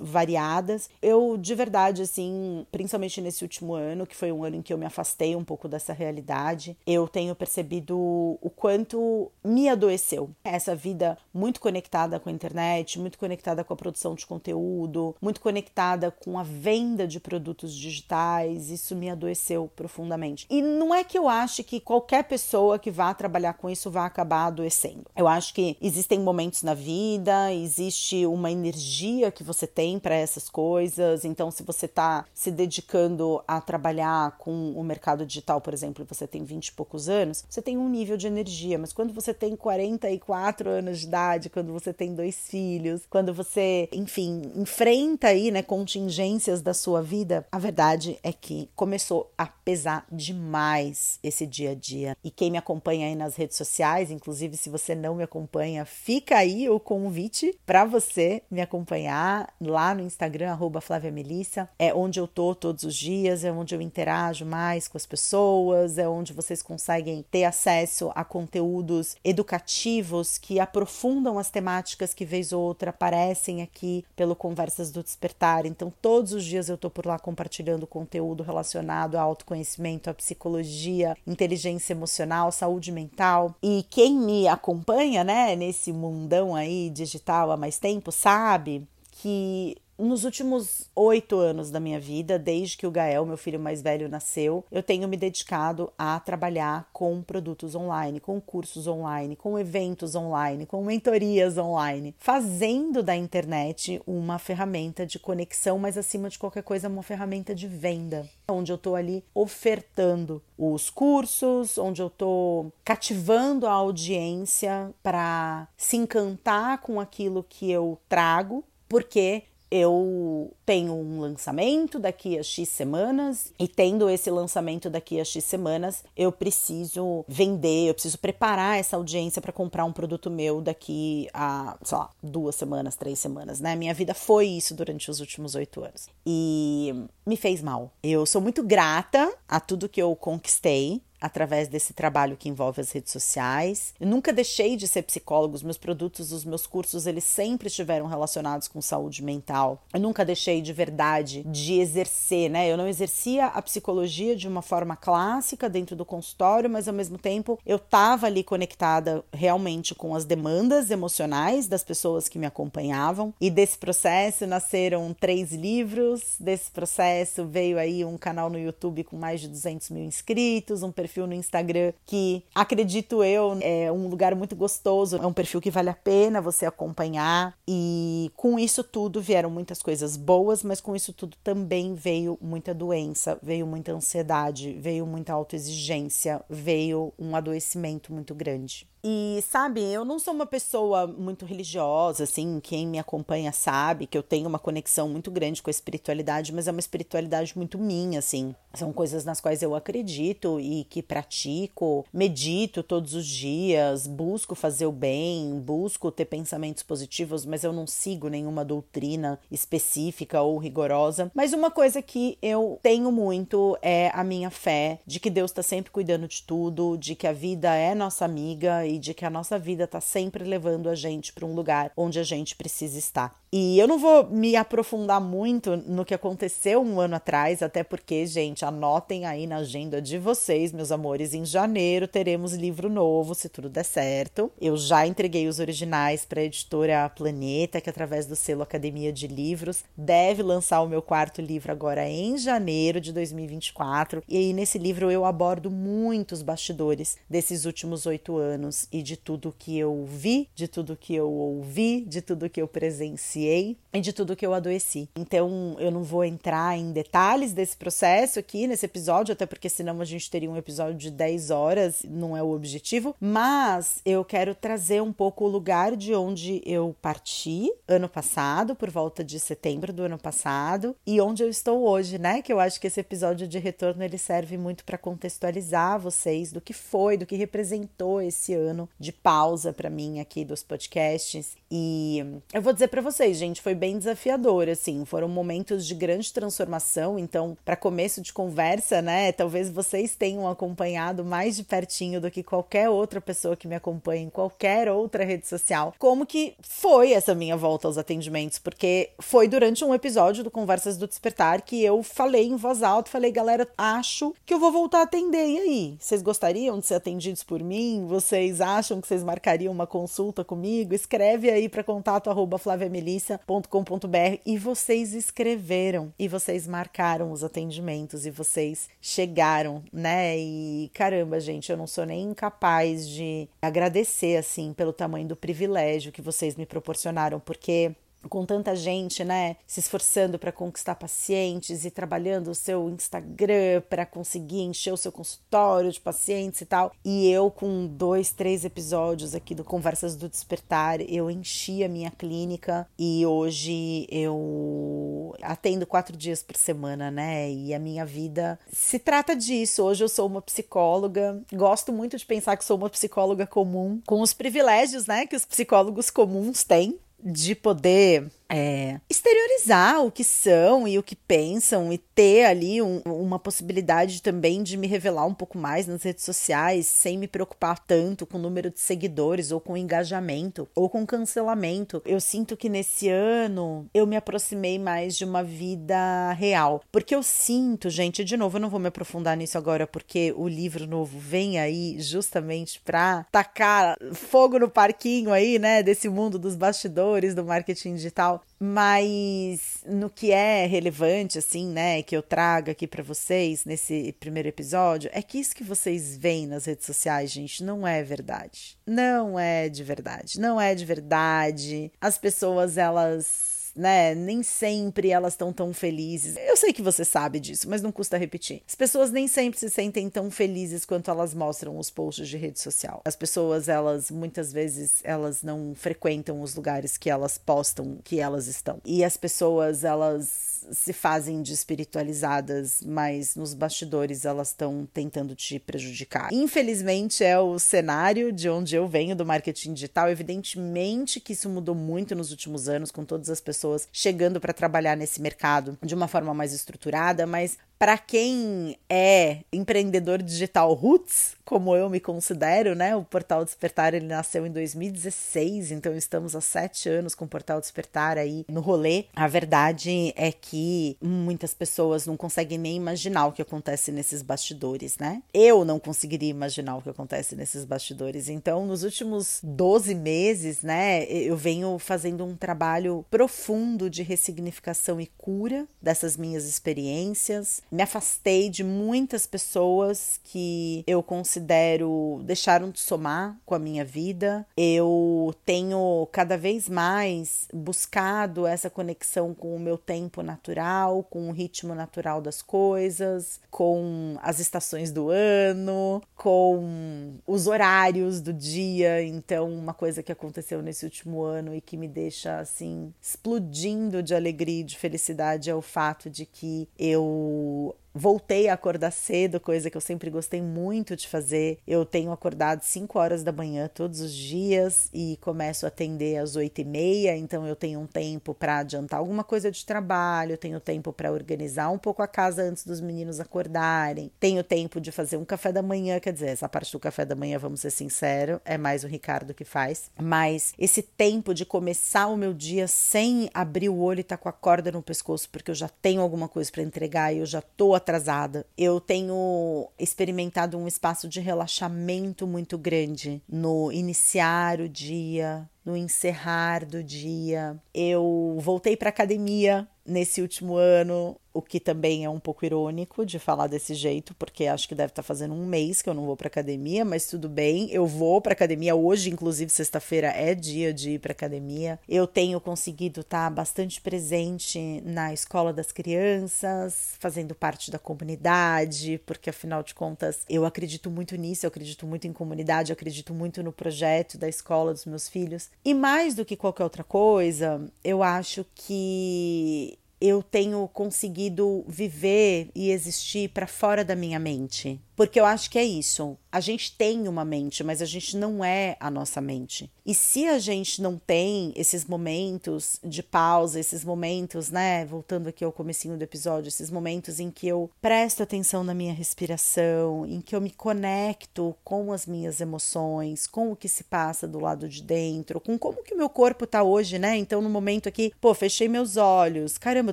variadas. 0.00 0.90
Eu 1.00 1.36
de 1.36 1.54
verdade 1.54 2.02
assim, 2.02 2.66
principalmente 2.70 3.20
nesse 3.20 3.42
último 3.42 3.74
ano, 3.74 4.06
que 4.06 4.16
foi 4.16 4.32
um 4.32 4.44
ano 4.44 4.56
em 4.56 4.62
que 4.62 4.72
eu 4.72 4.78
me 4.78 4.86
afastei 4.86 5.36
um 5.36 5.44
pouco 5.44 5.68
dessa 5.68 5.92
realidade, 5.92 6.76
eu 6.86 7.06
tenho 7.08 7.34
percebido 7.34 7.96
o 7.96 8.50
quanto 8.54 9.30
me 9.44 9.68
adoeceu 9.68 10.30
essa 10.44 10.74
vida 10.74 11.16
muito 11.32 11.60
conectada 11.60 12.18
com 12.18 12.28
a 12.28 12.32
internet, 12.32 12.98
muito 12.98 13.18
conectada 13.18 13.62
com 13.62 13.72
a 13.72 13.76
produção 13.76 14.14
de 14.14 14.26
conteúdo, 14.26 15.14
muito 15.20 15.40
conectada 15.40 16.10
com 16.10 16.38
a 16.38 16.42
venda 16.42 17.06
de 17.06 17.20
produtos 17.20 17.74
digitais. 17.74 18.70
Isso 18.70 18.94
me 18.96 19.10
adoeceu 19.10 19.70
profundamente. 19.74 20.46
E 20.50 20.60
não 20.62 20.94
é 20.94 21.04
que 21.04 21.18
eu 21.18 21.28
ache 21.28 21.62
que 21.62 21.80
qualquer 21.80 22.24
pessoa 22.24 22.78
que 22.78 22.90
vá 22.90 23.12
trabalhar 23.14 23.54
com 23.54 23.68
isso 23.70 23.90
vai 23.90 24.06
acabar 24.06 24.46
adoecendo. 24.46 25.04
Eu 25.16 25.28
acho 25.28 25.54
que 25.54 25.76
existem 25.80 26.20
momentos 26.20 26.62
na 26.62 26.74
vida, 26.74 27.52
existe 27.52 28.26
uma 28.26 28.50
energia 28.50 29.05
que 29.32 29.42
você 29.42 29.66
tem 29.66 29.98
para 29.98 30.14
essas 30.14 30.48
coisas. 30.48 31.24
Então, 31.24 31.50
se 31.50 31.62
você 31.62 31.86
está 31.86 32.24
se 32.34 32.50
dedicando 32.50 33.42
a 33.46 33.60
trabalhar 33.60 34.36
com 34.38 34.72
o 34.72 34.82
mercado 34.82 35.24
digital, 35.24 35.60
por 35.60 35.72
exemplo, 35.72 36.04
e 36.04 36.14
você 36.14 36.26
tem 36.26 36.44
20 36.44 36.68
e 36.68 36.72
poucos 36.72 37.08
anos, 37.08 37.44
você 37.48 37.62
tem 37.62 37.76
um 37.76 37.88
nível 37.88 38.16
de 38.16 38.26
energia. 38.26 38.78
Mas 38.78 38.92
quando 38.92 39.12
você 39.12 39.32
tem 39.32 39.56
44 39.56 40.68
anos 40.68 41.00
de 41.00 41.06
idade, 41.06 41.50
quando 41.50 41.72
você 41.72 41.92
tem 41.92 42.14
dois 42.14 42.48
filhos, 42.48 43.02
quando 43.08 43.32
você, 43.32 43.88
enfim, 43.92 44.52
enfrenta 44.56 45.28
aí, 45.28 45.50
né, 45.50 45.62
contingências 45.62 46.60
da 46.60 46.74
sua 46.74 47.02
vida, 47.02 47.46
a 47.50 47.58
verdade 47.58 48.18
é 48.22 48.32
que 48.32 48.68
começou 48.74 49.32
a 49.36 49.46
pesar 49.46 50.06
demais 50.10 51.18
esse 51.22 51.46
dia 51.46 51.70
a 51.70 51.74
dia. 51.74 52.16
E 52.22 52.30
quem 52.30 52.50
me 52.50 52.58
acompanha 52.58 53.06
aí 53.06 53.14
nas 53.14 53.36
redes 53.36 53.56
sociais, 53.56 54.10
inclusive 54.10 54.56
se 54.56 54.70
você 54.70 54.94
não 54.94 55.14
me 55.14 55.22
acompanha, 55.22 55.84
fica 55.84 56.36
aí 56.36 56.68
o 56.68 56.78
convite 56.78 57.58
para 57.66 57.84
você 57.84 58.42
me 58.50 58.60
acompanhar 58.96 59.52
lá 59.60 59.94
no 59.94 60.02
Instagram, 60.02 60.50
arroba 60.50 60.80
Flávia 60.80 61.10
Melissa. 61.10 61.68
É 61.78 61.92
onde 61.92 62.18
eu 62.18 62.26
tô 62.26 62.54
todos 62.54 62.84
os 62.84 62.94
dias, 62.94 63.44
é 63.44 63.52
onde 63.52 63.74
eu 63.74 63.82
interajo 63.82 64.46
mais 64.46 64.88
com 64.88 64.96
as 64.96 65.06
pessoas, 65.06 65.98
é 65.98 66.08
onde 66.08 66.32
vocês 66.32 66.62
conseguem 66.62 67.24
ter 67.30 67.44
acesso 67.44 68.10
a 68.14 68.24
conteúdos 68.24 69.16
educativos 69.22 70.38
que 70.38 70.58
aprofundam 70.58 71.38
as 71.38 71.50
temáticas 71.50 72.14
que 72.14 72.24
vez 72.24 72.52
ou 72.52 72.62
outra 72.62 72.90
aparecem 72.90 73.62
aqui 73.62 74.04
pelo 74.14 74.34
Conversas 74.34 74.90
do 74.90 75.02
Despertar. 75.02 75.66
Então, 75.66 75.92
todos 76.00 76.32
os 76.32 76.44
dias 76.44 76.68
eu 76.68 76.78
tô 76.78 76.88
por 76.88 77.06
lá 77.06 77.18
compartilhando 77.18 77.86
conteúdo 77.86 78.42
relacionado 78.42 79.16
ao 79.16 79.28
autoconhecimento, 79.28 80.08
à 80.08 80.14
psicologia, 80.14 81.16
inteligência 81.26 81.92
emocional, 81.92 82.50
saúde 82.50 82.90
mental. 82.90 83.54
E 83.62 83.84
quem 83.90 84.16
me 84.16 84.48
acompanha, 84.48 85.22
né, 85.22 85.54
nesse 85.56 85.92
mundão 85.92 86.54
aí 86.54 86.90
digital 86.90 87.50
há 87.50 87.56
mais 87.56 87.78
tempo, 87.78 88.10
sabe 88.10 88.85
que 89.16 89.76
nos 89.98 90.24
últimos 90.24 90.90
oito 90.94 91.38
anos 91.38 91.70
da 91.70 91.80
minha 91.80 91.98
vida, 91.98 92.38
desde 92.38 92.76
que 92.76 92.86
o 92.86 92.90
Gael, 92.90 93.24
meu 93.24 93.38
filho 93.38 93.58
mais 93.58 93.80
velho, 93.80 94.10
nasceu, 94.10 94.62
eu 94.70 94.82
tenho 94.82 95.08
me 95.08 95.16
dedicado 95.16 95.90
a 95.98 96.20
trabalhar 96.20 96.88
com 96.92 97.22
produtos 97.22 97.74
online, 97.74 98.20
com 98.20 98.38
cursos 98.38 98.86
online, 98.86 99.34
com 99.34 99.58
eventos 99.58 100.14
online, 100.14 100.66
com 100.66 100.84
mentorias 100.84 101.56
online, 101.56 102.14
fazendo 102.18 103.02
da 103.02 103.16
internet 103.16 104.02
uma 104.06 104.38
ferramenta 104.38 105.06
de 105.06 105.18
conexão, 105.18 105.78
mas 105.78 105.96
acima 105.96 106.28
de 106.28 106.38
qualquer 106.38 106.62
coisa, 106.62 106.88
uma 106.88 107.02
ferramenta 107.02 107.54
de 107.54 107.66
venda, 107.66 108.28
onde 108.48 108.70
eu 108.70 108.76
estou 108.76 108.96
ali 108.96 109.24
ofertando 109.34 110.42
os 110.58 110.90
cursos, 110.90 111.78
onde 111.78 112.02
eu 112.02 112.08
estou 112.08 112.70
cativando 112.84 113.66
a 113.66 113.72
audiência 113.72 114.94
para 115.02 115.68
se 115.74 115.96
encantar 115.96 116.82
com 116.82 117.00
aquilo 117.00 117.42
que 117.48 117.70
eu 117.70 117.98
trago 118.08 118.62
porque 118.88 119.44
eu 119.70 120.52
tenho 120.64 120.92
um 120.92 121.20
lançamento 121.20 121.98
daqui 121.98 122.38
a 122.38 122.42
X 122.42 122.68
semanas 122.68 123.52
e 123.58 123.66
tendo 123.66 124.08
esse 124.08 124.30
lançamento 124.30 124.88
daqui 124.88 125.20
a 125.20 125.24
X 125.24 125.44
semanas, 125.44 126.04
eu 126.16 126.30
preciso 126.30 127.24
vender, 127.26 127.88
eu 127.88 127.94
preciso 127.94 128.18
preparar 128.18 128.78
essa 128.78 128.96
audiência 128.96 129.42
para 129.42 129.52
comprar 129.52 129.84
um 129.84 129.92
produto 129.92 130.30
meu 130.30 130.60
daqui 130.60 131.28
a, 131.34 131.76
sei 131.82 131.98
lá, 131.98 132.10
duas 132.22 132.54
semanas, 132.54 132.96
três 132.96 133.18
semanas, 133.18 133.60
né? 133.60 133.74
Minha 133.74 133.94
vida 133.94 134.14
foi 134.14 134.46
isso 134.46 134.74
durante 134.74 135.10
os 135.10 135.20
últimos 135.20 135.54
oito 135.54 135.82
anos 135.82 136.08
e 136.24 136.94
me 137.26 137.36
fez 137.36 137.60
mal. 137.60 137.90
Eu 138.02 138.24
sou 138.24 138.40
muito 138.40 138.62
grata 138.62 139.32
a 139.48 139.58
tudo 139.58 139.88
que 139.88 140.00
eu 140.00 140.14
conquistei, 140.14 141.02
através 141.20 141.68
desse 141.68 141.92
trabalho 141.92 142.36
que 142.36 142.48
envolve 142.48 142.80
as 142.80 142.90
redes 142.92 143.12
sociais. 143.12 143.94
Eu 144.00 144.06
nunca 144.06 144.32
deixei 144.32 144.76
de 144.76 144.86
ser 144.86 145.02
psicólogo, 145.02 145.54
os 145.54 145.62
meus 145.62 145.78
produtos, 145.78 146.32
os 146.32 146.44
meus 146.44 146.66
cursos, 146.66 147.06
eles 147.06 147.24
sempre 147.24 147.68
estiveram 147.68 148.06
relacionados 148.06 148.68
com 148.68 148.80
saúde 148.80 149.22
mental. 149.22 149.82
Eu 149.92 150.00
nunca 150.00 150.24
deixei 150.24 150.60
de 150.60 150.72
verdade 150.72 151.42
de 151.44 151.74
exercer, 151.80 152.50
né? 152.50 152.70
Eu 152.70 152.76
não 152.76 152.88
exercia 152.88 153.46
a 153.46 153.62
psicologia 153.62 154.36
de 154.36 154.48
uma 154.48 154.62
forma 154.62 154.96
clássica 154.96 155.68
dentro 155.68 155.96
do 155.96 156.04
consultório, 156.04 156.68
mas 156.68 156.88
ao 156.88 156.94
mesmo 156.94 157.18
tempo 157.18 157.58
eu 157.64 157.76
estava 157.76 158.26
ali 158.26 158.42
conectada 158.42 159.24
realmente 159.32 159.94
com 159.94 160.14
as 160.14 160.24
demandas 160.24 160.90
emocionais 160.90 161.66
das 161.66 161.82
pessoas 161.82 162.28
que 162.28 162.38
me 162.38 162.46
acompanhavam. 162.46 163.32
E 163.40 163.50
desse 163.50 163.78
processo 163.78 164.46
nasceram 164.46 165.14
três 165.18 165.52
livros, 165.52 166.36
desse 166.38 166.70
processo 166.70 167.44
veio 167.44 167.78
aí 167.78 168.04
um 168.04 168.18
canal 168.18 168.50
no 168.50 168.58
YouTube 168.58 169.04
com 169.04 169.16
mais 169.16 169.40
de 169.40 169.48
200 169.48 169.90
mil 169.90 170.04
inscritos, 170.04 170.82
um 170.82 170.92
perfil 171.06 171.26
no 171.26 171.34
Instagram 171.34 171.92
que, 172.04 172.42
acredito 172.54 173.22
eu, 173.22 173.56
é 173.60 173.90
um 173.90 174.08
lugar 174.08 174.34
muito 174.34 174.56
gostoso, 174.56 175.16
é 175.16 175.26
um 175.26 175.32
perfil 175.32 175.60
que 175.60 175.70
vale 175.70 175.88
a 175.88 175.94
pena 175.94 176.40
você 176.40 176.66
acompanhar. 176.66 177.56
E 177.66 178.30
com 178.34 178.58
isso 178.58 178.82
tudo 178.82 179.20
vieram 179.20 179.48
muitas 179.48 179.82
coisas 179.82 180.16
boas, 180.16 180.62
mas 180.62 180.80
com 180.80 180.94
isso 180.96 181.12
tudo 181.12 181.36
também 181.42 181.94
veio 181.94 182.36
muita 182.40 182.74
doença, 182.74 183.38
veio 183.42 183.66
muita 183.66 183.92
ansiedade, 183.92 184.72
veio 184.72 185.06
muita 185.06 185.32
autoexigência, 185.32 186.42
veio 186.50 187.12
um 187.18 187.36
adoecimento 187.36 188.12
muito 188.12 188.34
grande. 188.34 188.88
E 189.08 189.40
sabe, 189.42 189.80
eu 189.80 190.04
não 190.04 190.18
sou 190.18 190.34
uma 190.34 190.46
pessoa 190.46 191.06
muito 191.06 191.44
religiosa, 191.46 192.24
assim, 192.24 192.58
quem 192.58 192.84
me 192.88 192.98
acompanha 192.98 193.52
sabe 193.52 194.04
que 194.04 194.18
eu 194.18 194.22
tenho 194.22 194.48
uma 194.48 194.58
conexão 194.58 195.08
muito 195.08 195.30
grande 195.30 195.62
com 195.62 195.70
a 195.70 195.70
espiritualidade, 195.70 196.52
mas 196.52 196.66
é 196.66 196.72
uma 196.72 196.80
espiritualidade 196.80 197.56
muito 197.56 197.78
minha, 197.78 198.18
assim. 198.18 198.52
São 198.74 198.92
coisas 198.92 199.24
nas 199.24 199.40
quais 199.40 199.62
eu 199.62 199.76
acredito 199.76 200.58
e 200.58 200.82
que 200.90 201.04
pratico, 201.04 202.04
medito 202.12 202.82
todos 202.82 203.14
os 203.14 203.24
dias, 203.24 204.08
busco 204.08 204.56
fazer 204.56 204.86
o 204.86 204.92
bem, 204.92 205.60
busco 205.60 206.10
ter 206.10 206.24
pensamentos 206.24 206.82
positivos, 206.82 207.46
mas 207.46 207.62
eu 207.62 207.72
não 207.72 207.86
sigo 207.86 208.28
nenhuma 208.28 208.64
doutrina 208.64 209.38
específica 209.52 210.42
ou 210.42 210.58
rigorosa. 210.58 211.30
Mas 211.32 211.52
uma 211.52 211.70
coisa 211.70 212.02
que 212.02 212.36
eu 212.42 212.80
tenho 212.82 213.12
muito 213.12 213.78
é 213.80 214.10
a 214.12 214.24
minha 214.24 214.50
fé 214.50 214.98
de 215.06 215.20
que 215.20 215.30
Deus 215.30 215.52
está 215.52 215.62
sempre 215.62 215.92
cuidando 215.92 216.26
de 216.26 216.42
tudo, 216.42 216.96
de 216.96 217.14
que 217.14 217.28
a 217.28 217.32
vida 217.32 217.72
é 217.72 217.94
nossa 217.94 218.24
amiga 218.24 218.84
de 218.98 219.14
que 219.14 219.24
a 219.24 219.30
nossa 219.30 219.58
vida 219.58 219.84
está 219.84 220.00
sempre 220.00 220.44
levando 220.44 220.88
a 220.88 220.94
gente 220.94 221.32
para 221.32 221.46
um 221.46 221.54
lugar 221.54 221.92
onde 221.96 222.18
a 222.18 222.22
gente 222.22 222.56
precisa 222.56 222.98
estar. 222.98 223.38
E 223.52 223.78
eu 223.78 223.86
não 223.86 223.98
vou 223.98 224.28
me 224.28 224.56
aprofundar 224.56 225.20
muito 225.20 225.76
no 225.76 226.04
que 226.04 226.12
aconteceu 226.12 226.82
um 226.82 227.00
ano 227.00 227.14
atrás, 227.14 227.62
até 227.62 227.82
porque, 227.82 228.26
gente, 228.26 228.64
anotem 228.64 229.24
aí 229.24 229.46
na 229.46 229.58
agenda 229.58 230.02
de 230.02 230.18
vocês, 230.18 230.72
meus 230.72 230.92
amores, 230.92 231.32
em 231.32 231.44
janeiro 231.44 232.08
teremos 232.08 232.52
livro 232.52 232.90
novo, 232.90 233.34
se 233.34 233.48
tudo 233.48 233.70
der 233.70 233.84
certo. 233.84 234.50
Eu 234.60 234.76
já 234.76 235.06
entreguei 235.06 235.48
os 235.48 235.58
originais 235.58 236.24
para 236.24 236.40
a 236.40 236.44
editora 236.44 237.08
Planeta, 237.08 237.80
que 237.80 237.88
através 237.88 238.26
do 238.26 238.36
selo 238.36 238.62
Academia 238.62 239.12
de 239.12 239.26
Livros 239.26 239.84
deve 239.96 240.42
lançar 240.42 240.82
o 240.82 240.88
meu 240.88 241.00
quarto 241.00 241.40
livro 241.40 241.70
agora 241.72 242.08
em 242.08 242.36
janeiro 242.36 243.00
de 243.00 243.12
2024. 243.12 244.22
E 244.28 244.36
aí 244.36 244.52
nesse 244.52 244.76
livro 244.76 245.10
eu 245.10 245.24
abordo 245.24 245.70
muitos 245.70 246.42
bastidores 246.42 247.16
desses 247.30 247.64
últimos 247.64 248.06
oito 248.06 248.36
anos 248.36 248.85
e 248.92 249.02
de 249.02 249.16
tudo 249.16 249.54
que 249.58 249.78
eu 249.78 250.04
vi, 250.04 250.48
de 250.54 250.68
tudo 250.68 250.96
que 250.96 251.14
eu 251.14 251.30
ouvi, 251.30 252.02
de 252.02 252.20
tudo 252.20 252.48
que 252.48 252.60
eu 252.60 252.68
presenciei 252.68 253.76
e 253.92 254.00
de 254.00 254.12
tudo 254.12 254.36
que 254.36 254.46
eu 254.46 254.54
adoeci. 254.54 255.08
Então, 255.16 255.76
eu 255.78 255.90
não 255.90 256.02
vou 256.02 256.24
entrar 256.24 256.76
em 256.76 256.92
detalhes 256.92 257.52
desse 257.52 257.76
processo 257.76 258.38
aqui 258.38 258.66
nesse 258.66 258.86
episódio, 258.86 259.32
até 259.32 259.46
porque 259.46 259.68
senão 259.68 260.00
a 260.00 260.04
gente 260.04 260.30
teria 260.30 260.50
um 260.50 260.56
episódio 260.56 260.98
de 260.98 261.10
10 261.10 261.50
horas, 261.50 262.02
não 262.08 262.36
é 262.36 262.42
o 262.42 262.50
objetivo, 262.50 263.14
mas 263.20 264.00
eu 264.04 264.24
quero 264.24 264.54
trazer 264.54 265.02
um 265.02 265.12
pouco 265.12 265.44
o 265.44 265.48
lugar 265.48 265.96
de 265.96 266.14
onde 266.14 266.62
eu 266.64 266.94
parti 267.00 267.72
ano 267.88 268.08
passado, 268.08 268.74
por 268.74 268.90
volta 268.90 269.24
de 269.24 269.38
setembro 269.40 269.92
do 269.92 270.02
ano 270.02 270.18
passado, 270.18 270.94
e 271.06 271.20
onde 271.20 271.42
eu 271.42 271.48
estou 271.48 271.86
hoje, 271.88 272.18
né? 272.18 272.42
Que 272.42 272.52
eu 272.52 272.60
acho 272.60 272.80
que 272.80 272.86
esse 272.86 273.00
episódio 273.00 273.48
de 273.48 273.58
retorno 273.58 274.02
ele 274.02 274.18
serve 274.18 274.58
muito 274.58 274.84
para 274.84 274.98
contextualizar 274.98 275.98
vocês 275.98 276.52
do 276.52 276.60
que 276.60 276.72
foi, 276.72 277.16
do 277.16 277.26
que 277.26 277.36
representou 277.36 278.20
esse 278.20 278.54
ano 278.54 278.75
de 278.98 279.12
pausa 279.12 279.72
para 279.72 279.88
mim 279.88 280.20
aqui 280.20 280.44
dos 280.44 280.62
podcasts. 280.62 281.56
E 281.70 282.24
eu 282.52 282.62
vou 282.62 282.72
dizer 282.72 282.88
para 282.88 283.02
vocês, 283.02 283.36
gente, 283.36 283.60
foi 283.60 283.74
bem 283.74 283.98
desafiador, 283.98 284.68
assim, 284.68 285.04
foram 285.04 285.28
momentos 285.28 285.86
de 285.86 285.94
grande 285.94 286.32
transformação, 286.32 287.18
então, 287.18 287.56
para 287.64 287.76
começo 287.76 288.20
de 288.20 288.32
conversa, 288.32 289.02
né, 289.02 289.32
talvez 289.32 289.70
vocês 289.70 290.14
tenham 290.14 290.48
acompanhado 290.48 291.24
mais 291.24 291.56
de 291.56 291.64
pertinho 291.64 292.20
do 292.20 292.30
que 292.30 292.42
qualquer 292.42 292.88
outra 292.88 293.20
pessoa 293.20 293.56
que 293.56 293.66
me 293.66 293.74
acompanha 293.74 294.22
em 294.22 294.30
qualquer 294.30 294.90
outra 294.90 295.24
rede 295.24 295.46
social, 295.46 295.94
como 295.98 296.26
que 296.26 296.54
foi 296.60 297.12
essa 297.12 297.34
minha 297.34 297.56
volta 297.56 297.88
aos 297.88 297.98
atendimentos, 297.98 298.58
porque 298.58 299.10
foi 299.18 299.48
durante 299.48 299.84
um 299.84 299.94
episódio 299.94 300.44
do 300.44 300.50
Conversas 300.50 300.96
do 300.96 301.08
Despertar 301.08 301.62
que 301.62 301.82
eu 301.82 302.02
falei 302.02 302.46
em 302.46 302.56
voz 302.56 302.82
alta, 302.82 303.10
falei, 303.10 303.32
galera, 303.32 303.68
acho 303.76 304.34
que 304.44 304.54
eu 304.54 304.60
vou 304.60 304.72
voltar 304.72 305.00
a 305.00 305.02
atender, 305.02 305.46
e 305.46 305.58
aí? 305.58 305.96
Vocês 305.98 306.22
gostariam 306.22 306.78
de 306.78 306.86
ser 306.86 306.94
atendidos 306.94 307.42
por 307.42 307.62
mim? 307.62 308.06
Vocês 308.06 308.55
acham 308.60 309.00
que 309.00 309.08
vocês 309.08 309.22
marcariam 309.22 309.72
uma 309.72 309.86
consulta 309.86 310.44
comigo? 310.44 310.94
Escreve 310.94 311.50
aí 311.50 311.68
para 311.68 311.84
contato 311.84 312.30
arroba 312.30 312.58
melissa.com.br 312.90 314.40
e 314.44 314.58
vocês 314.58 315.14
escreveram 315.14 316.12
e 316.18 316.28
vocês 316.28 316.66
marcaram 316.66 317.32
os 317.32 317.42
atendimentos 317.42 318.26
e 318.26 318.30
vocês 318.30 318.88
chegaram, 319.00 319.82
né? 319.92 320.38
E 320.38 320.90
caramba, 320.94 321.40
gente, 321.40 321.70
eu 321.70 321.76
não 321.76 321.86
sou 321.86 322.04
nem 322.04 322.32
capaz 322.34 323.08
de 323.08 323.48
agradecer 323.60 324.36
assim 324.36 324.72
pelo 324.72 324.92
tamanho 324.92 325.28
do 325.28 325.36
privilégio 325.36 326.12
que 326.12 326.22
vocês 326.22 326.56
me 326.56 326.66
proporcionaram, 326.66 327.40
porque 327.40 327.94
com 328.28 328.44
tanta 328.44 328.74
gente, 328.74 329.24
né, 329.24 329.56
se 329.66 329.80
esforçando 329.80 330.38
para 330.38 330.52
conquistar 330.52 330.94
pacientes 330.94 331.84
e 331.84 331.90
trabalhando 331.90 332.50
o 332.50 332.54
seu 332.54 332.88
Instagram 332.88 333.82
para 333.88 334.06
conseguir 334.06 334.60
encher 334.60 334.92
o 334.92 334.96
seu 334.96 335.12
consultório 335.12 335.90
de 335.90 336.00
pacientes 336.00 336.60
e 336.60 336.66
tal. 336.66 336.92
E 337.04 337.28
eu, 337.30 337.50
com 337.50 337.86
dois, 337.86 338.32
três 338.32 338.64
episódios 338.64 339.34
aqui 339.34 339.54
do 339.54 339.64
Conversas 339.64 340.16
do 340.16 340.28
Despertar, 340.28 341.00
eu 341.00 341.30
enchi 341.30 341.82
a 341.84 341.88
minha 341.88 342.10
clínica 342.10 342.88
e 342.98 343.24
hoje 343.26 344.06
eu 344.10 345.34
atendo 345.42 345.86
quatro 345.86 346.16
dias 346.16 346.42
por 346.42 346.56
semana, 346.56 347.10
né? 347.10 347.50
E 347.50 347.74
a 347.74 347.78
minha 347.78 348.04
vida 348.04 348.58
se 348.72 348.98
trata 348.98 349.34
disso. 349.34 349.82
Hoje 349.82 350.04
eu 350.04 350.08
sou 350.08 350.26
uma 350.26 350.42
psicóloga, 350.42 351.40
gosto 351.52 351.92
muito 351.92 352.16
de 352.16 352.26
pensar 352.26 352.56
que 352.56 352.64
sou 352.64 352.76
uma 352.76 352.90
psicóloga 352.90 353.46
comum, 353.46 354.00
com 354.06 354.20
os 354.20 354.32
privilégios, 354.32 355.06
né, 355.06 355.26
que 355.26 355.36
os 355.36 355.44
psicólogos 355.44 356.10
comuns 356.10 356.64
têm 356.64 356.98
de 357.22 357.54
poder 357.54 358.30
é, 358.48 359.00
exteriorizar 359.08 360.04
o 360.04 360.10
que 360.10 360.24
são 360.24 360.86
e 360.86 360.98
o 360.98 361.02
que 361.02 361.16
pensam 361.16 361.92
e 361.92 361.98
ter 361.98 362.44
ali 362.44 362.80
um, 362.80 363.00
uma 363.04 363.38
possibilidade 363.38 364.22
também 364.22 364.62
de 364.62 364.76
me 364.76 364.86
revelar 364.86 365.26
um 365.26 365.34
pouco 365.34 365.58
mais 365.58 365.86
nas 365.86 366.02
redes 366.02 366.24
sociais 366.24 366.86
sem 366.86 367.18
me 367.18 367.28
preocupar 367.28 367.78
tanto 367.78 368.26
com 368.26 368.38
o 368.38 368.40
número 368.40 368.70
de 368.70 368.80
seguidores 368.80 369.50
ou 369.50 369.60
com 369.60 369.76
engajamento 369.76 370.68
ou 370.74 370.88
com 370.88 371.06
cancelamento. 371.06 372.00
Eu 372.04 372.20
sinto 372.20 372.56
que 372.56 372.68
nesse 372.68 373.08
ano 373.08 373.86
eu 373.92 374.06
me 374.06 374.16
aproximei 374.16 374.78
mais 374.78 375.16
de 375.16 375.24
uma 375.24 375.42
vida 375.42 376.32
real. 376.32 376.82
Porque 376.90 377.14
eu 377.14 377.22
sinto, 377.22 377.90
gente, 377.90 378.24
de 378.24 378.36
novo, 378.36 378.56
eu 378.56 378.62
não 378.62 378.70
vou 378.70 378.80
me 378.80 378.88
aprofundar 378.88 379.36
nisso 379.36 379.58
agora 379.58 379.86
porque 379.86 380.32
o 380.36 380.48
livro 380.48 380.86
novo 380.86 381.18
vem 381.18 381.58
aí 381.58 382.00
justamente 382.00 382.80
pra 382.80 383.26
tacar 383.30 383.96
fogo 384.12 384.58
no 384.58 384.68
parquinho 384.68 385.32
aí, 385.32 385.58
né, 385.58 385.82
desse 385.82 386.08
mundo 386.08 386.38
dos 386.38 386.56
bastidores 386.56 387.34
do 387.34 387.44
marketing 387.44 387.94
digital 387.94 388.35
mas 388.58 389.82
no 389.86 390.08
que 390.10 390.32
é 390.32 390.66
relevante, 390.66 391.38
assim, 391.38 391.68
né, 391.68 392.02
que 392.02 392.16
eu 392.16 392.22
trago 392.22 392.70
aqui 392.70 392.86
para 392.86 393.02
vocês 393.02 393.64
nesse 393.64 394.14
primeiro 394.18 394.48
episódio, 394.48 395.10
é 395.12 395.22
que 395.22 395.38
isso 395.38 395.54
que 395.54 395.64
vocês 395.64 396.16
veem 396.16 396.46
nas 396.46 396.66
redes 396.66 396.86
sociais, 396.86 397.30
gente, 397.30 397.62
não 397.62 397.86
é 397.86 398.02
verdade. 398.02 398.78
Não 398.86 399.38
é 399.38 399.68
de 399.68 399.82
verdade. 399.82 400.40
Não 400.40 400.60
é 400.60 400.74
de 400.74 400.84
verdade. 400.84 401.92
As 402.00 402.18
pessoas, 402.18 402.78
elas 402.78 403.55
né? 403.76 404.14
Nem 404.14 404.42
sempre 404.42 405.10
elas 405.10 405.34
estão 405.34 405.52
tão 405.52 405.72
felizes. 405.72 406.36
Eu 406.36 406.56
sei 406.56 406.72
que 406.72 406.82
você 406.82 407.04
sabe 407.04 407.38
disso, 407.38 407.68
mas 407.68 407.82
não 407.82 407.92
custa 407.92 408.16
repetir. 408.16 408.62
As 408.66 408.74
pessoas 408.74 409.10
nem 409.10 409.28
sempre 409.28 409.60
se 409.60 409.68
sentem 409.68 410.08
tão 410.08 410.30
felizes 410.30 410.84
quanto 410.84 411.10
elas 411.10 411.34
mostram 411.34 411.78
os 411.78 411.90
posts 411.90 412.28
de 412.28 412.36
rede 412.36 412.58
social. 412.58 413.02
As 413.04 413.16
pessoas, 413.16 413.68
elas 413.68 414.10
muitas 414.10 414.52
vezes 414.52 415.00
elas 415.04 415.42
não 415.42 415.74
frequentam 415.74 416.40
os 416.40 416.54
lugares 416.54 416.96
que 416.96 417.10
elas 417.10 417.38
postam 417.38 417.98
que 418.02 418.20
elas 418.20 418.46
estão. 418.46 418.80
E 418.84 419.04
as 419.04 419.16
pessoas, 419.16 419.84
elas 419.84 420.55
se 420.72 420.92
fazem 420.92 421.42
de 421.42 421.52
espiritualizadas, 421.52 422.80
mas 422.84 423.36
nos 423.36 423.54
bastidores 423.54 424.24
elas 424.24 424.48
estão 424.48 424.88
tentando 424.92 425.34
te 425.34 425.58
prejudicar. 425.58 426.32
Infelizmente 426.32 427.24
é 427.24 427.38
o 427.38 427.58
cenário 427.58 428.32
de 428.32 428.48
onde 428.48 428.76
eu 428.76 428.86
venho 428.86 429.16
do 429.16 429.26
marketing 429.26 429.74
digital. 429.74 430.10
Evidentemente 430.10 431.20
que 431.20 431.32
isso 431.32 431.48
mudou 431.48 431.74
muito 431.74 432.14
nos 432.14 432.30
últimos 432.30 432.68
anos, 432.68 432.90
com 432.90 433.04
todas 433.04 433.30
as 433.30 433.40
pessoas 433.40 433.88
chegando 433.92 434.40
para 434.40 434.52
trabalhar 434.52 434.96
nesse 434.96 435.20
mercado 435.20 435.78
de 435.82 435.94
uma 435.94 436.08
forma 436.08 436.32
mais 436.34 436.52
estruturada, 436.52 437.26
mas 437.26 437.58
para 437.78 437.98
quem 437.98 438.78
é 438.88 439.40
empreendedor 439.52 440.22
digital 440.22 440.72
roots, 440.72 441.36
como 441.44 441.76
eu 441.76 441.90
me 441.90 442.00
considero, 442.00 442.74
né? 442.74 442.96
O 442.96 443.04
Portal 443.04 443.44
Despertar 443.44 443.92
ele 443.92 444.06
nasceu 444.06 444.46
em 444.46 444.50
2016, 444.50 445.72
então 445.72 445.94
estamos 445.94 446.34
há 446.34 446.40
sete 446.40 446.88
anos 446.88 447.14
com 447.14 447.26
o 447.26 447.28
Portal 447.28 447.60
Despertar 447.60 448.16
aí 448.16 448.46
no 448.48 448.62
rolê. 448.62 449.04
A 449.14 449.28
verdade 449.28 450.12
é 450.16 450.32
que 450.32 450.55
muitas 451.00 451.54
pessoas 451.54 452.06
não 452.06 452.16
conseguem 452.16 452.58
nem 452.58 452.76
imaginar 452.76 453.26
o 453.26 453.32
que 453.32 453.42
acontece 453.42 453.92
nesses 453.92 454.22
bastidores, 454.22 454.98
né? 454.98 455.22
Eu 455.32 455.64
não 455.64 455.78
conseguiria 455.78 456.30
imaginar 456.30 456.76
o 456.76 456.82
que 456.82 456.90
acontece 456.90 457.34
nesses 457.34 457.64
bastidores. 457.64 458.28
Então, 458.28 458.66
nos 458.66 458.82
últimos 458.82 459.40
12 459.42 459.94
meses, 459.94 460.62
né, 460.62 461.04
eu 461.04 461.36
venho 461.36 461.78
fazendo 461.78 462.24
um 462.24 462.36
trabalho 462.36 463.04
profundo 463.10 463.88
de 463.88 464.02
ressignificação 464.02 465.00
e 465.00 465.06
cura 465.06 465.66
dessas 465.80 466.16
minhas 466.16 466.44
experiências 466.44 467.26
me 467.70 467.82
afastei 467.82 468.48
de 468.48 468.62
muitas 468.62 469.26
pessoas 469.26 470.20
que 470.24 470.84
eu 470.86 471.02
considero 471.02 472.20
deixaram 472.24 472.70
de 472.70 472.80
somar 472.80 473.36
com 473.44 473.54
a 473.54 473.58
minha 473.58 473.84
vida. 473.84 474.46
Eu 474.56 475.34
tenho 475.44 476.08
cada 476.12 476.36
vez 476.36 476.68
mais 476.68 477.48
buscado 477.52 478.46
essa 478.46 478.70
conexão 478.70 479.34
com 479.34 479.54
o 479.54 479.60
meu 479.60 479.76
tempo 479.76 480.22
na 480.22 480.36
natural, 480.46 481.02
com 481.02 481.28
o 481.28 481.32
ritmo 481.32 481.74
natural 481.74 482.20
das 482.20 482.40
coisas, 482.40 483.40
com 483.50 484.16
as 484.22 484.38
estações 484.38 484.92
do 484.92 485.10
ano, 485.10 486.02
com 486.14 487.14
os 487.26 487.46
horários 487.46 488.20
do 488.20 488.32
dia. 488.32 489.02
Então, 489.02 489.52
uma 489.52 489.74
coisa 489.74 490.02
que 490.02 490.12
aconteceu 490.12 490.62
nesse 490.62 490.84
último 490.84 491.22
ano 491.22 491.54
e 491.54 491.60
que 491.60 491.76
me 491.76 491.88
deixa 491.88 492.38
assim 492.38 492.92
explodindo 493.00 494.02
de 494.02 494.14
alegria 494.14 494.60
e 494.60 494.64
de 494.64 494.78
felicidade 494.78 495.50
é 495.50 495.54
o 495.54 495.62
fato 495.62 496.08
de 496.08 496.24
que 496.24 496.68
eu 496.78 497.74
voltei 497.96 498.48
a 498.48 498.54
acordar 498.54 498.90
cedo, 498.90 499.40
coisa 499.40 499.70
que 499.70 499.76
eu 499.76 499.80
sempre 499.80 500.10
gostei 500.10 500.42
muito 500.42 500.94
de 500.94 501.08
fazer. 501.08 501.58
Eu 501.66 501.84
tenho 501.84 502.12
acordado 502.12 502.62
5 502.62 502.98
horas 502.98 503.22
da 503.22 503.32
manhã 503.32 503.68
todos 503.72 504.00
os 504.00 504.12
dias 504.12 504.90
e 504.92 505.18
começo 505.22 505.64
a 505.64 505.68
atender 505.68 506.18
às 506.18 506.36
8 506.36 506.60
e 506.60 506.64
meia, 506.64 507.16
então 507.16 507.46
eu 507.46 507.56
tenho 507.56 507.80
um 507.80 507.86
tempo 507.86 508.34
para 508.34 508.58
adiantar 508.58 509.00
alguma 509.00 509.24
coisa 509.24 509.50
de 509.50 509.64
trabalho, 509.64 510.36
tenho 510.36 510.60
tempo 510.60 510.92
para 510.92 511.10
organizar 511.10 511.70
um 511.70 511.78
pouco 511.78 512.02
a 512.02 512.06
casa 512.06 512.42
antes 512.42 512.64
dos 512.64 512.80
meninos 512.80 513.18
acordarem, 513.18 514.10
tenho 514.20 514.44
tempo 514.44 514.80
de 514.80 514.92
fazer 514.92 515.16
um 515.16 515.24
café 515.24 515.50
da 515.50 515.62
manhã, 515.62 515.98
quer 515.98 516.12
dizer, 516.12 516.28
essa 516.28 516.48
parte 516.48 516.72
do 516.72 516.78
café 516.78 517.04
da 517.04 517.16
manhã, 517.16 517.38
vamos 517.38 517.60
ser 517.60 517.70
sinceros, 517.70 518.40
é 518.44 518.58
mais 518.58 518.84
o 518.84 518.86
Ricardo 518.86 519.32
que 519.32 519.44
faz, 519.44 519.90
mas 519.98 520.52
esse 520.58 520.82
tempo 520.82 521.32
de 521.32 521.46
começar 521.46 522.08
o 522.08 522.16
meu 522.16 522.34
dia 522.34 522.68
sem 522.68 523.30
abrir 523.32 523.70
o 523.70 523.78
olho 523.78 524.00
e 524.00 524.02
estar 524.02 524.18
tá 524.18 524.22
com 524.22 524.28
a 524.28 524.32
corda 524.32 524.70
no 524.70 524.82
pescoço, 524.82 525.28
porque 525.30 525.50
eu 525.50 525.54
já 525.54 525.68
tenho 525.68 526.02
alguma 526.02 526.28
coisa 526.28 526.50
para 526.50 526.62
entregar 526.62 527.14
e 527.14 527.18
eu 527.18 527.26
já 527.26 527.40
tô 527.40 527.74
atrasada. 527.86 528.44
Eu 528.58 528.80
tenho 528.80 529.70
experimentado 529.78 530.58
um 530.58 530.66
espaço 530.66 531.08
de 531.08 531.20
relaxamento 531.20 532.26
muito 532.26 532.58
grande 532.58 533.22
no 533.28 533.70
iniciar 533.70 534.60
o 534.60 534.68
dia, 534.68 535.48
no 535.66 535.76
encerrar 535.76 536.64
do 536.64 536.82
dia. 536.82 537.60
Eu 537.74 538.38
voltei 538.40 538.76
para 538.76 538.88
academia 538.88 539.68
nesse 539.84 540.22
último 540.22 540.56
ano 540.56 541.16
o 541.36 541.42
que 541.42 541.60
também 541.60 542.02
é 542.02 542.08
um 542.08 542.18
pouco 542.18 542.46
irônico 542.46 543.04
de 543.04 543.18
falar 543.18 543.46
desse 543.46 543.74
jeito, 543.74 544.14
porque 544.14 544.46
acho 544.46 544.66
que 544.66 544.74
deve 544.74 544.90
estar 544.90 545.02
tá 545.02 545.06
fazendo 545.06 545.34
um 545.34 545.44
mês 545.44 545.82
que 545.82 545.88
eu 545.88 545.92
não 545.92 546.06
vou 546.06 546.16
para 546.16 546.28
academia, 546.28 546.82
mas 546.82 547.06
tudo 547.06 547.28
bem, 547.28 547.70
eu 547.70 547.86
vou 547.86 548.22
para 548.22 548.32
academia 548.32 548.74
hoje, 548.74 549.10
inclusive 549.10 549.50
sexta-feira 549.52 550.08
é 550.08 550.34
dia 550.34 550.72
de 550.72 550.92
ir 550.92 550.98
para 550.98 551.12
academia. 551.12 551.78
Eu 551.86 552.06
tenho 552.06 552.40
conseguido 552.40 553.02
estar 553.02 553.24
tá 553.24 553.30
bastante 553.30 553.82
presente 553.82 554.80
na 554.82 555.12
escola 555.12 555.52
das 555.52 555.70
crianças, 555.72 556.94
fazendo 556.98 557.34
parte 557.34 557.70
da 557.70 557.78
comunidade, 557.78 558.98
porque 559.04 559.28
afinal 559.28 559.62
de 559.62 559.74
contas 559.74 560.20
eu 560.30 560.46
acredito 560.46 560.90
muito 560.90 561.16
nisso, 561.16 561.44
eu 561.44 561.48
acredito 561.48 561.86
muito 561.86 562.06
em 562.06 562.14
comunidade, 562.14 562.72
eu 562.72 562.74
acredito 562.74 563.12
muito 563.12 563.42
no 563.42 563.52
projeto 563.52 564.16
da 564.16 564.26
escola 564.28 564.72
dos 564.72 564.86
meus 564.86 565.06
filhos. 565.06 565.50
E 565.64 565.74
mais 565.74 566.14
do 566.14 566.24
que 566.24 566.36
qualquer 566.36 566.64
outra 566.64 566.84
coisa, 566.84 567.70
eu 567.82 568.02
acho 568.02 568.46
que 568.54 569.78
eu 570.00 570.22
tenho 570.22 570.68
conseguido 570.68 571.64
viver 571.66 572.50
e 572.54 572.70
existir 572.70 573.30
para 573.30 573.46
fora 573.46 573.84
da 573.84 573.96
minha 573.96 574.18
mente. 574.18 574.80
Porque 574.96 575.20
eu 575.20 575.26
acho 575.26 575.50
que 575.50 575.58
é 575.58 575.64
isso. 575.64 576.16
A 576.32 576.40
gente 576.40 576.74
tem 576.76 577.06
uma 577.06 577.24
mente, 577.24 577.62
mas 577.62 577.82
a 577.82 577.84
gente 577.84 578.16
não 578.16 578.42
é 578.42 578.76
a 578.80 578.90
nossa 578.90 579.20
mente. 579.20 579.70
E 579.84 579.94
se 579.94 580.26
a 580.26 580.38
gente 580.38 580.82
não 580.82 580.98
tem 580.98 581.52
esses 581.54 581.84
momentos 581.84 582.80
de 582.82 583.02
pausa, 583.02 583.60
esses 583.60 583.84
momentos, 583.84 584.50
né, 584.50 584.84
voltando 584.84 585.28
aqui 585.28 585.44
ao 585.44 585.52
comecinho 585.52 585.96
do 585.96 586.02
episódio, 586.02 586.48
esses 586.48 586.70
momentos 586.70 587.20
em 587.20 587.30
que 587.30 587.46
eu 587.46 587.70
presto 587.80 588.22
atenção 588.22 588.64
na 588.64 588.74
minha 588.74 588.92
respiração, 588.92 590.06
em 590.06 590.20
que 590.20 590.34
eu 590.34 590.40
me 590.40 590.50
conecto 590.50 591.54
com 591.62 591.92
as 591.92 592.06
minhas 592.06 592.40
emoções, 592.40 593.26
com 593.26 593.52
o 593.52 593.56
que 593.56 593.68
se 593.68 593.84
passa 593.84 594.26
do 594.26 594.40
lado 594.40 594.68
de 594.68 594.82
dentro, 594.82 595.40
com 595.40 595.58
como 595.58 595.82
que 595.82 595.94
o 595.94 595.96
meu 595.96 596.08
corpo 596.08 596.46
tá 596.46 596.62
hoje, 596.62 596.98
né? 596.98 597.16
Então 597.16 597.42
no 597.42 597.50
momento 597.50 597.88
aqui, 597.88 598.12
pô, 598.20 598.32
fechei 598.34 598.66
meus 598.68 598.96
olhos, 598.96 599.58
caramba, 599.58 599.92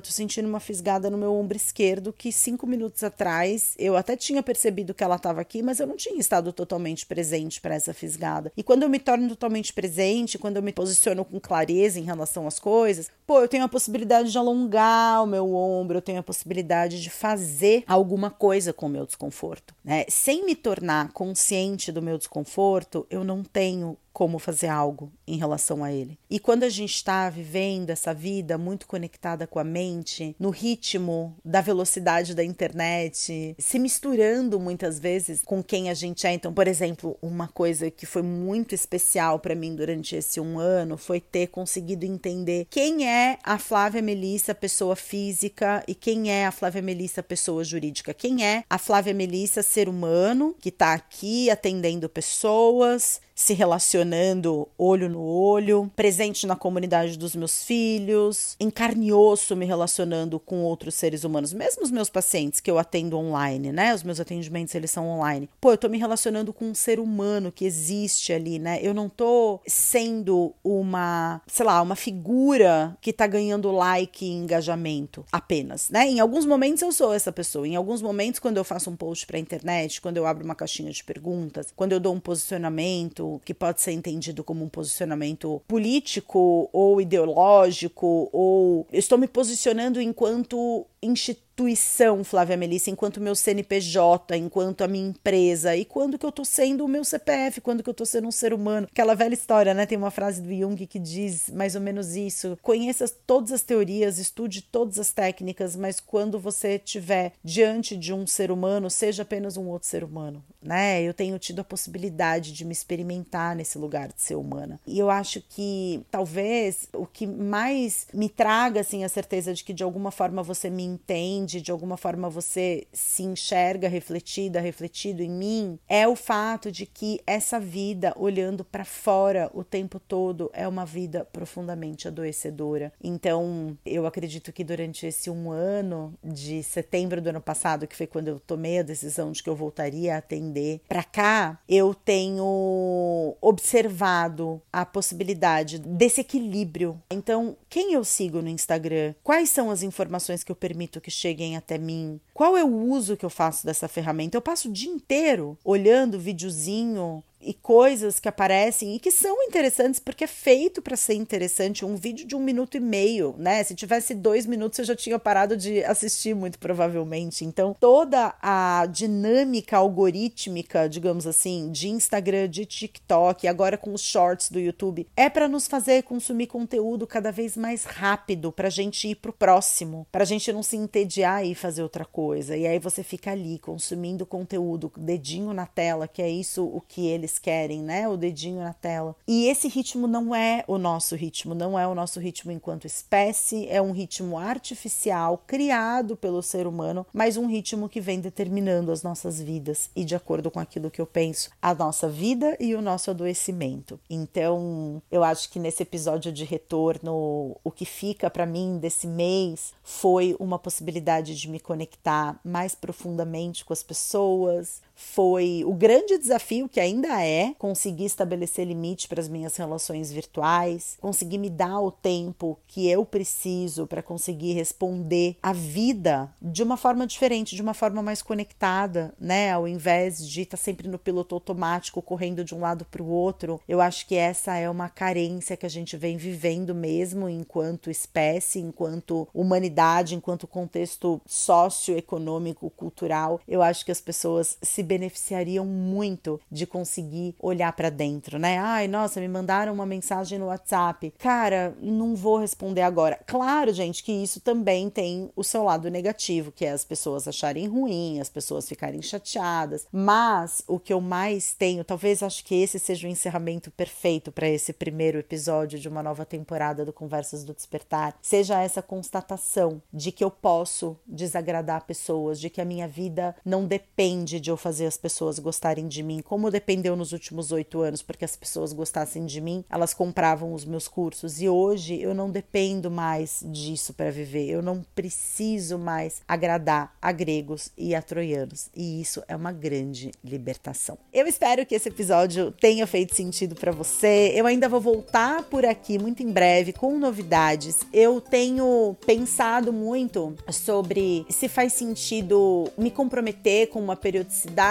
tô 0.00 0.10
sentindo 0.10 0.48
uma 0.48 0.60
fisgada 0.60 1.10
no 1.10 1.18
meu 1.18 1.32
ombro 1.34 1.56
esquerdo 1.56 2.12
que 2.12 2.32
cinco 2.32 2.66
minutos 2.66 3.02
atrás 3.02 3.74
eu 3.78 3.96
até 3.96 4.16
tinha 4.16 4.42
percebido 4.42 4.93
que 4.94 5.04
ela 5.04 5.16
estava 5.16 5.40
aqui, 5.40 5.62
mas 5.62 5.80
eu 5.80 5.86
não 5.86 5.96
tinha 5.96 6.18
estado 6.18 6.52
totalmente 6.52 7.04
presente 7.04 7.60
para 7.60 7.74
essa 7.74 7.92
fisgada. 7.92 8.52
E 8.56 8.62
quando 8.62 8.84
eu 8.84 8.88
me 8.88 8.98
torno 8.98 9.28
totalmente 9.28 9.72
presente, 9.72 10.38
quando 10.38 10.56
eu 10.56 10.62
me 10.62 10.72
posiciono 10.72 11.24
com 11.24 11.40
clareza 11.40 11.98
em 11.98 12.04
relação 12.04 12.46
às 12.46 12.58
coisas, 12.58 13.10
pô, 13.26 13.40
eu 13.40 13.48
tenho 13.48 13.64
a 13.64 13.68
possibilidade 13.68 14.30
de 14.30 14.38
alongar 14.38 15.22
o 15.22 15.26
meu 15.26 15.54
ombro, 15.54 15.98
eu 15.98 16.02
tenho 16.02 16.20
a 16.20 16.22
possibilidade 16.22 17.02
de 17.02 17.10
fazer 17.10 17.84
alguma 17.86 18.30
coisa 18.30 18.72
com 18.72 18.86
o 18.86 18.90
meu 18.90 19.04
desconforto, 19.04 19.74
né? 19.84 20.04
Sem 20.08 20.44
me 20.44 20.54
tornar 20.54 21.12
consciente 21.12 21.90
do 21.92 22.02
meu 22.02 22.16
desconforto, 22.16 23.06
eu 23.10 23.24
não 23.24 23.42
tenho 23.42 23.96
como 24.14 24.38
fazer 24.38 24.68
algo 24.68 25.12
em 25.26 25.36
relação 25.36 25.82
a 25.82 25.92
ele. 25.92 26.16
E 26.30 26.38
quando 26.38 26.62
a 26.62 26.68
gente 26.68 26.94
está 26.94 27.28
vivendo 27.28 27.90
essa 27.90 28.14
vida 28.14 28.56
muito 28.56 28.86
conectada 28.86 29.44
com 29.44 29.58
a 29.58 29.64
mente, 29.64 30.36
no 30.38 30.50
ritmo 30.50 31.36
da 31.44 31.60
velocidade 31.60 32.32
da 32.32 32.44
internet, 32.44 33.56
se 33.58 33.78
misturando 33.78 34.60
muitas 34.60 35.00
vezes 35.00 35.42
com 35.44 35.62
quem 35.62 35.90
a 35.90 35.94
gente 35.94 36.26
é. 36.28 36.32
Então, 36.32 36.54
por 36.54 36.68
exemplo, 36.68 37.18
uma 37.20 37.48
coisa 37.48 37.90
que 37.90 38.06
foi 38.06 38.22
muito 38.22 38.72
especial 38.72 39.40
para 39.40 39.56
mim 39.56 39.74
durante 39.74 40.14
esse 40.14 40.38
um 40.38 40.60
ano 40.60 40.96
foi 40.96 41.20
ter 41.20 41.48
conseguido 41.48 42.06
entender 42.06 42.68
quem 42.70 43.08
é 43.08 43.38
a 43.42 43.58
Flávia 43.58 44.00
Melissa, 44.00 44.54
pessoa 44.54 44.94
física, 44.94 45.82
e 45.88 45.94
quem 45.94 46.30
é 46.30 46.46
a 46.46 46.52
Flávia 46.52 46.82
Melissa, 46.82 47.20
pessoa 47.20 47.64
jurídica. 47.64 48.14
Quem 48.14 48.46
é 48.46 48.62
a 48.70 48.78
Flávia 48.78 49.12
Melissa, 49.12 49.60
ser 49.60 49.88
humano, 49.88 50.54
que 50.60 50.68
está 50.68 50.94
aqui 50.94 51.50
atendendo 51.50 52.08
pessoas, 52.08 53.20
se 53.34 53.52
relacionando 53.52 54.68
olho 54.78 55.08
no 55.08 55.20
olho, 55.20 55.90
presente 55.96 56.46
na 56.46 56.54
comunidade 56.54 57.18
dos 57.18 57.34
meus 57.34 57.64
filhos, 57.64 58.56
em 58.60 58.70
carne 58.70 59.08
e 59.08 59.12
osso 59.12 59.56
me 59.56 59.66
relacionando 59.66 60.38
com 60.38 60.62
outros 60.62 60.94
seres 60.94 61.24
humanos, 61.24 61.52
mesmo 61.52 61.82
os 61.82 61.90
meus 61.90 62.08
pacientes 62.08 62.60
que 62.60 62.70
eu 62.70 62.78
atendo 62.78 63.16
online, 63.16 63.72
né? 63.72 63.94
Os 63.94 64.02
meus 64.02 64.20
atendimentos 64.20 64.74
eles 64.74 64.90
são 64.90 65.08
online. 65.08 65.48
Pô, 65.60 65.72
eu 65.72 65.78
tô 65.78 65.88
me 65.88 65.98
relacionando 65.98 66.52
com 66.52 66.66
um 66.66 66.74
ser 66.74 67.00
humano 67.00 67.50
que 67.50 67.64
existe 67.64 68.32
ali, 68.32 68.58
né? 68.58 68.78
Eu 68.80 68.94
não 68.94 69.08
tô 69.08 69.60
sendo 69.66 70.54
uma, 70.62 71.42
sei 71.46 71.66
lá, 71.66 71.82
uma 71.82 71.96
figura 71.96 72.96
que 73.00 73.12
tá 73.12 73.26
ganhando 73.26 73.72
like 73.72 74.24
e 74.24 74.30
engajamento 74.30 75.24
apenas, 75.32 75.90
né? 75.90 76.06
Em 76.06 76.20
alguns 76.20 76.46
momentos 76.46 76.82
eu 76.82 76.92
sou 76.92 77.12
essa 77.12 77.32
pessoa, 77.32 77.66
em 77.66 77.74
alguns 77.74 78.00
momentos 78.00 78.38
quando 78.38 78.58
eu 78.58 78.64
faço 78.64 78.90
um 78.90 78.96
post 78.96 79.26
pra 79.26 79.38
internet, 79.38 80.00
quando 80.00 80.18
eu 80.18 80.26
abro 80.26 80.44
uma 80.44 80.54
caixinha 80.54 80.92
de 80.92 81.02
perguntas, 81.02 81.72
quando 81.74 81.92
eu 81.92 82.00
dou 82.00 82.14
um 82.14 82.20
posicionamento 82.20 83.23
posicionamento 83.24 83.40
que 83.44 83.54
pode 83.54 83.80
ser 83.80 83.92
entendido 83.92 84.44
como 84.44 84.64
um 84.64 84.68
posicionamento 84.68 85.62
político 85.66 86.68
ou 86.72 87.00
ideológico, 87.00 88.28
ou 88.32 88.86
estou 88.92 89.18
me 89.18 89.26
posicionando 89.26 90.00
enquanto 90.00 90.86
instituição 91.02 91.43
instituição, 91.54 92.24
Flávia 92.24 92.56
Melissa, 92.56 92.90
enquanto 92.90 93.20
meu 93.20 93.34
CNPJ, 93.34 94.36
enquanto 94.36 94.82
a 94.82 94.88
minha 94.88 95.08
empresa, 95.08 95.76
e 95.76 95.84
quando 95.84 96.18
que 96.18 96.26
eu 96.26 96.32
tô 96.32 96.44
sendo 96.44 96.84
o 96.84 96.88
meu 96.88 97.04
CPF, 97.04 97.60
quando 97.60 97.82
que 97.82 97.88
eu 97.88 97.94
tô 97.94 98.04
sendo 98.04 98.26
um 98.26 98.32
ser 98.32 98.52
humano. 98.52 98.88
Aquela 98.90 99.14
velha 99.14 99.34
história, 99.34 99.72
né? 99.72 99.86
Tem 99.86 99.96
uma 99.96 100.10
frase 100.10 100.42
do 100.42 100.52
Jung 100.52 100.84
que 100.86 100.98
diz 100.98 101.48
mais 101.50 101.76
ou 101.76 101.80
menos 101.80 102.16
isso. 102.16 102.58
Conheça 102.60 103.08
todas 103.24 103.52
as 103.52 103.62
teorias, 103.62 104.18
estude 104.18 104.62
todas 104.62 104.98
as 104.98 105.12
técnicas, 105.12 105.76
mas 105.76 106.00
quando 106.00 106.40
você 106.40 106.74
estiver 106.74 107.32
diante 107.44 107.96
de 107.96 108.12
um 108.12 108.26
ser 108.26 108.50
humano, 108.50 108.90
seja 108.90 109.22
apenas 109.22 109.56
um 109.56 109.68
outro 109.68 109.88
ser 109.88 110.02
humano, 110.02 110.44
né? 110.60 111.02
Eu 111.02 111.14
tenho 111.14 111.38
tido 111.38 111.60
a 111.60 111.64
possibilidade 111.64 112.52
de 112.52 112.64
me 112.64 112.72
experimentar 112.72 113.54
nesse 113.54 113.78
lugar 113.78 114.08
de 114.08 114.20
ser 114.20 114.34
humana. 114.34 114.80
E 114.84 114.98
eu 114.98 115.08
acho 115.08 115.40
que 115.40 116.04
talvez 116.10 116.88
o 116.92 117.06
que 117.06 117.26
mais 117.26 118.08
me 118.12 118.28
traga 118.28 118.80
assim 118.80 119.04
a 119.04 119.08
certeza 119.08 119.54
de 119.54 119.62
que 119.62 119.72
de 119.72 119.84
alguma 119.84 120.10
forma 120.10 120.42
você 120.42 120.68
me 120.68 120.82
entende 120.82 121.43
entende, 121.44 121.60
de 121.60 121.70
alguma 121.70 121.96
forma 121.96 122.28
você 122.28 122.86
se 122.92 123.22
enxerga 123.22 123.88
refletida, 123.88 124.60
refletido 124.60 125.22
em 125.22 125.30
mim, 125.30 125.78
é 125.88 126.08
o 126.08 126.16
fato 126.16 126.72
de 126.72 126.86
que 126.86 127.20
essa 127.26 127.60
vida 127.60 128.12
olhando 128.16 128.64
para 128.64 128.84
fora 128.84 129.50
o 129.54 129.62
tempo 129.62 130.00
todo 130.00 130.50
é 130.52 130.66
uma 130.66 130.84
vida 130.84 131.24
profundamente 131.32 132.08
adoecedora. 132.08 132.92
Então, 133.02 133.76
eu 133.84 134.06
acredito 134.06 134.52
que 134.52 134.64
durante 134.64 135.06
esse 135.06 135.30
um 135.30 135.50
ano 135.50 136.14
de 136.24 136.62
setembro 136.62 137.20
do 137.20 137.28
ano 137.28 137.40
passado, 137.40 137.86
que 137.86 137.96
foi 137.96 138.06
quando 138.06 138.28
eu 138.28 138.40
tomei 138.40 138.78
a 138.78 138.82
decisão 138.82 139.30
de 139.30 139.42
que 139.42 139.50
eu 139.50 139.56
voltaria 139.56 140.14
a 140.14 140.18
atender, 140.18 140.80
para 140.88 141.04
cá 141.04 141.60
eu 141.68 141.94
tenho 141.94 143.36
observado 143.40 144.60
a 144.72 144.84
possibilidade 144.86 145.78
desse 145.78 146.20
equilíbrio. 146.20 147.00
Então, 147.10 147.56
quem 147.68 147.92
eu 147.92 148.04
sigo 148.04 148.40
no 148.40 148.48
Instagram? 148.48 149.14
Quais 149.22 149.50
são 149.50 149.70
as 149.70 149.82
informações 149.82 150.42
que 150.42 150.50
eu 150.50 150.56
permito 150.56 151.00
que 151.00 151.10
cheguem 151.10 151.33
cheguem 151.34 151.56
até 151.56 151.76
mim? 151.76 152.20
Qual 152.32 152.56
é 152.56 152.64
o 152.64 152.72
uso 152.72 153.16
que 153.16 153.24
eu 153.24 153.30
faço 153.30 153.66
dessa 153.66 153.88
ferramenta? 153.88 154.36
Eu 154.36 154.42
passo 154.42 154.68
o 154.68 154.72
dia 154.72 154.90
inteiro 154.90 155.58
olhando 155.64 156.18
videozinho 156.18 157.22
e 157.44 157.54
coisas 157.54 158.18
que 158.18 158.28
aparecem 158.28 158.94
e 158.94 158.98
que 158.98 159.10
são 159.10 159.42
interessantes 159.42 160.00
porque 160.00 160.24
é 160.24 160.28
feito 160.28 160.80
para 160.80 160.96
ser 160.96 161.14
interessante. 161.14 161.84
Um 161.84 161.96
vídeo 161.96 162.26
de 162.26 162.34
um 162.34 162.40
minuto 162.40 162.76
e 162.76 162.80
meio, 162.80 163.34
né? 163.38 163.62
Se 163.62 163.74
tivesse 163.74 164.14
dois 164.14 164.46
minutos, 164.46 164.78
eu 164.78 164.84
já 164.84 164.96
tinha 164.96 165.18
parado 165.18 165.56
de 165.56 165.84
assistir, 165.84 166.34
muito 166.34 166.58
provavelmente. 166.58 167.44
Então, 167.44 167.74
toda 167.78 168.34
a 168.40 168.86
dinâmica 168.86 169.76
algorítmica, 169.76 170.88
digamos 170.88 171.26
assim, 171.26 171.70
de 171.70 171.88
Instagram, 171.88 172.48
de 172.48 172.64
TikTok, 172.64 173.46
agora 173.46 173.76
com 173.76 173.92
os 173.92 174.02
shorts 174.02 174.50
do 174.50 174.58
YouTube, 174.58 175.06
é 175.16 175.28
para 175.28 175.48
nos 175.48 175.66
fazer 175.66 176.02
consumir 176.02 176.46
conteúdo 176.46 177.06
cada 177.06 177.30
vez 177.30 177.56
mais 177.56 177.84
rápido, 177.84 178.50
para 178.50 178.70
gente 178.70 179.08
ir 179.08 179.16
pro 179.16 179.32
próximo, 179.32 180.06
para 180.10 180.24
gente 180.24 180.52
não 180.52 180.62
se 180.62 180.76
entediar 180.76 181.44
e 181.44 181.54
fazer 181.54 181.82
outra 181.82 182.04
coisa. 182.04 182.56
E 182.56 182.66
aí 182.66 182.78
você 182.78 183.02
fica 183.02 183.30
ali 183.32 183.58
consumindo 183.58 184.26
conteúdo, 184.26 184.92
dedinho 184.96 185.52
na 185.52 185.66
tela, 185.66 186.08
que 186.08 186.22
é 186.22 186.28
isso 186.28 186.64
o 186.64 186.80
que 186.80 187.06
eles 187.06 187.33
querem, 187.38 187.82
né? 187.82 188.08
O 188.08 188.16
dedinho 188.16 188.60
na 188.60 188.72
tela. 188.72 189.16
E 189.26 189.46
esse 189.46 189.68
ritmo 189.68 190.06
não 190.06 190.34
é 190.34 190.64
o 190.66 190.78
nosso 190.78 191.14
ritmo, 191.14 191.54
não 191.54 191.78
é 191.78 191.86
o 191.86 191.94
nosso 191.94 192.20
ritmo 192.20 192.50
enquanto 192.50 192.86
espécie, 192.86 193.68
é 193.68 193.80
um 193.80 193.92
ritmo 193.92 194.38
artificial 194.38 195.42
criado 195.46 196.16
pelo 196.16 196.42
ser 196.42 196.66
humano, 196.66 197.06
mas 197.12 197.36
um 197.36 197.46
ritmo 197.46 197.88
que 197.88 198.00
vem 198.00 198.20
determinando 198.20 198.92
as 198.92 199.02
nossas 199.02 199.40
vidas 199.40 199.90
e 199.94 200.04
de 200.04 200.14
acordo 200.14 200.50
com 200.50 200.60
aquilo 200.60 200.90
que 200.90 201.00
eu 201.00 201.06
penso, 201.06 201.50
a 201.60 201.74
nossa 201.74 202.08
vida 202.08 202.56
e 202.60 202.74
o 202.74 202.82
nosso 202.82 203.10
adoecimento. 203.10 203.98
Então, 204.08 205.02
eu 205.10 205.22
acho 205.24 205.50
que 205.50 205.58
nesse 205.58 205.82
episódio 205.82 206.32
de 206.32 206.44
retorno, 206.44 207.56
o 207.62 207.70
que 207.70 207.84
fica 207.84 208.30
para 208.30 208.46
mim 208.46 208.78
desse 208.78 209.06
mês 209.06 209.72
foi 209.82 210.36
uma 210.38 210.58
possibilidade 210.58 211.34
de 211.34 211.48
me 211.48 211.60
conectar 211.60 212.38
mais 212.44 212.74
profundamente 212.74 213.64
com 213.64 213.72
as 213.72 213.82
pessoas, 213.82 214.82
foi 214.94 215.62
o 215.66 215.74
grande 215.74 216.16
desafio 216.16 216.68
que 216.68 216.80
ainda 216.80 217.22
é 217.22 217.54
conseguir 217.58 218.04
estabelecer 218.04 218.66
limite 218.66 219.08
para 219.08 219.20
as 219.20 219.28
minhas 219.28 219.56
relações 219.56 220.12
virtuais, 220.12 220.96
conseguir 221.00 221.38
me 221.38 221.50
dar 221.50 221.80
o 221.80 221.90
tempo 221.90 222.58
que 222.66 222.88
eu 222.88 223.04
preciso 223.04 223.86
para 223.86 224.02
conseguir 224.02 224.52
responder 224.52 225.36
à 225.42 225.52
vida 225.52 226.32
de 226.40 226.62
uma 226.62 226.76
forma 226.76 227.06
diferente, 227.06 227.56
de 227.56 227.62
uma 227.62 227.74
forma 227.74 228.02
mais 228.02 228.22
conectada, 228.22 229.12
né? 229.18 229.52
Ao 229.52 229.66
invés 229.66 230.26
de 230.26 230.42
estar 230.42 230.56
tá 230.56 230.62
sempre 230.62 230.88
no 230.88 230.98
piloto 230.98 231.34
automático, 231.34 232.00
correndo 232.00 232.44
de 232.44 232.54
um 232.54 232.60
lado 232.60 232.84
para 232.84 233.02
o 233.02 233.08
outro. 233.08 233.60
Eu 233.68 233.80
acho 233.80 234.06
que 234.06 234.14
essa 234.14 234.56
é 234.56 234.70
uma 234.70 234.88
carência 234.88 235.56
que 235.56 235.66
a 235.66 235.70
gente 235.70 235.96
vem 235.96 236.16
vivendo 236.16 236.74
mesmo 236.74 237.28
enquanto 237.28 237.90
espécie, 237.90 238.60
enquanto 238.60 239.28
humanidade, 239.34 240.14
enquanto 240.14 240.46
contexto 240.46 241.20
socioeconômico, 241.26 242.70
cultural. 242.70 243.40
Eu 243.48 243.62
acho 243.62 243.84
que 243.84 243.92
as 243.92 244.00
pessoas 244.00 244.56
se 244.62 244.83
beneficiariam 244.84 245.64
muito 245.64 246.40
de 246.50 246.66
conseguir 246.66 247.34
olhar 247.40 247.72
para 247.72 247.90
dentro, 247.90 248.38
né? 248.38 248.58
Ai, 248.58 248.88
nossa, 248.88 249.20
me 249.20 249.28
mandaram 249.28 249.72
uma 249.72 249.86
mensagem 249.86 250.38
no 250.38 250.46
WhatsApp. 250.46 251.12
Cara, 251.18 251.76
não 251.80 252.14
vou 252.14 252.38
responder 252.38 252.82
agora. 252.82 253.18
Claro, 253.26 253.72
gente, 253.72 254.02
que 254.02 254.12
isso 254.12 254.40
também 254.40 254.90
tem 254.90 255.30
o 255.34 255.44
seu 255.44 255.64
lado 255.64 255.90
negativo, 255.90 256.52
que 256.52 256.64
é 256.64 256.70
as 256.70 256.84
pessoas 256.84 257.26
acharem 257.26 257.66
ruim, 257.66 258.20
as 258.20 258.28
pessoas 258.28 258.68
ficarem 258.68 259.00
chateadas. 259.00 259.86
Mas 259.90 260.62
o 260.66 260.78
que 260.78 260.92
eu 260.92 261.00
mais 261.00 261.54
tenho, 261.54 261.84
talvez 261.84 262.22
acho 262.22 262.44
que 262.44 262.54
esse 262.54 262.78
seja 262.78 263.06
o 263.06 263.10
encerramento 263.10 263.70
perfeito 263.70 264.30
para 264.30 264.48
esse 264.48 264.72
primeiro 264.72 265.18
episódio 265.18 265.78
de 265.78 265.88
uma 265.88 266.02
nova 266.02 266.24
temporada 266.24 266.84
do 266.84 266.92
Conversas 266.92 267.44
do 267.44 267.54
Despertar, 267.54 268.16
seja 268.20 268.60
essa 268.60 268.82
constatação 268.82 269.80
de 269.92 270.10
que 270.10 270.24
eu 270.24 270.30
posso 270.30 270.96
desagradar 271.06 271.86
pessoas, 271.86 272.40
de 272.40 272.50
que 272.50 272.60
a 272.60 272.64
minha 272.64 272.88
vida 272.88 273.34
não 273.44 273.64
depende 273.64 274.40
de 274.40 274.50
eu 274.50 274.56
fazer 274.56 274.73
fazer 274.74 274.86
as 274.86 274.96
pessoas 274.96 275.38
gostarem 275.38 275.86
de 275.86 276.02
mim, 276.02 276.20
como 276.20 276.50
dependeu 276.50 276.96
nos 276.96 277.12
últimos 277.12 277.52
oito 277.52 277.80
anos 277.80 278.02
porque 278.02 278.24
as 278.24 278.34
pessoas 278.34 278.72
gostassem 278.72 279.24
de 279.24 279.40
mim, 279.40 279.64
elas 279.70 279.94
compravam 279.94 280.52
os 280.52 280.64
meus 280.64 280.88
cursos 280.88 281.40
e 281.40 281.48
hoje 281.48 282.00
eu 282.02 282.12
não 282.12 282.28
dependo 282.28 282.90
mais 282.90 283.44
disso 283.46 283.94
para 283.94 284.10
viver, 284.10 284.50
eu 284.50 284.60
não 284.60 284.84
preciso 284.92 285.78
mais 285.78 286.22
agradar 286.26 286.92
a 287.00 287.12
gregos 287.12 287.70
e 287.78 287.94
a 287.94 288.02
troianos 288.02 288.68
e 288.74 289.00
isso 289.00 289.22
é 289.28 289.36
uma 289.36 289.52
grande 289.52 290.10
libertação. 290.24 290.98
Eu 291.12 291.28
espero 291.28 291.64
que 291.64 291.76
esse 291.76 291.88
episódio 291.88 292.50
tenha 292.50 292.84
feito 292.84 293.14
sentido 293.14 293.54
para 293.54 293.70
você. 293.70 294.32
Eu 294.34 294.44
ainda 294.44 294.68
vou 294.68 294.80
voltar 294.80 295.44
por 295.44 295.64
aqui 295.64 296.00
muito 296.00 296.20
em 296.20 296.32
breve 296.32 296.72
com 296.72 296.98
novidades. 296.98 297.78
Eu 297.92 298.20
tenho 298.20 298.96
pensado 299.06 299.72
muito 299.72 300.34
sobre 300.50 301.24
se 301.30 301.48
faz 301.48 301.74
sentido 301.74 302.68
me 302.76 302.90
comprometer 302.90 303.68
com 303.68 303.78
uma 303.78 303.94
periodicidade 303.94 304.63